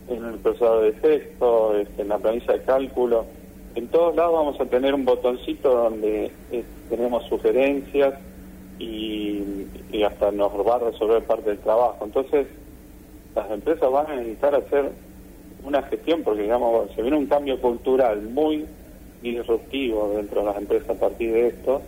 en 0.08 0.26
el 0.26 0.36
procesador 0.40 0.84
de 0.84 0.92
texto, 0.94 1.76
este, 1.78 2.02
en 2.02 2.10
la 2.10 2.18
planilla 2.18 2.54
de 2.54 2.62
cálculo 2.64 3.26
en 3.74 3.88
todos 3.88 4.16
lados 4.16 4.34
vamos 4.34 4.60
a 4.60 4.66
tener 4.66 4.94
un 4.94 5.06
botoncito 5.06 5.74
donde 5.74 6.32
eh, 6.52 6.64
tenemos 6.90 7.26
sugerencias 7.28 8.16
y, 8.80 9.68
hasta 10.06 10.32
nos 10.32 10.52
va 10.68 10.76
a 10.76 10.80
resolver 10.80 11.24
parte 11.24 11.52
del 11.52 11.60
trabajo. 11.60 12.04
Entonces, 12.04 12.48
las 13.36 13.50
empresas 13.52 13.90
van 13.92 14.08
a 14.08 14.16
necesitar 14.16 14.56
hacer 14.56 14.92
una 15.64 15.84
gestión 15.84 16.24
porque, 16.24 16.42
digamos, 16.42 16.90
se 16.96 17.02
viene 17.02 17.18
un 17.18 17.28
cambio 17.28 17.62
cultural 17.62 18.22
muy 18.24 18.66
disruptivo 19.22 20.14
dentro 20.16 20.42
de 20.42 20.48
las 20.48 20.58
empresas 20.58 20.90
a 20.90 21.00
partir 21.00 21.32
de 21.32 21.48
esto, 21.50 21.82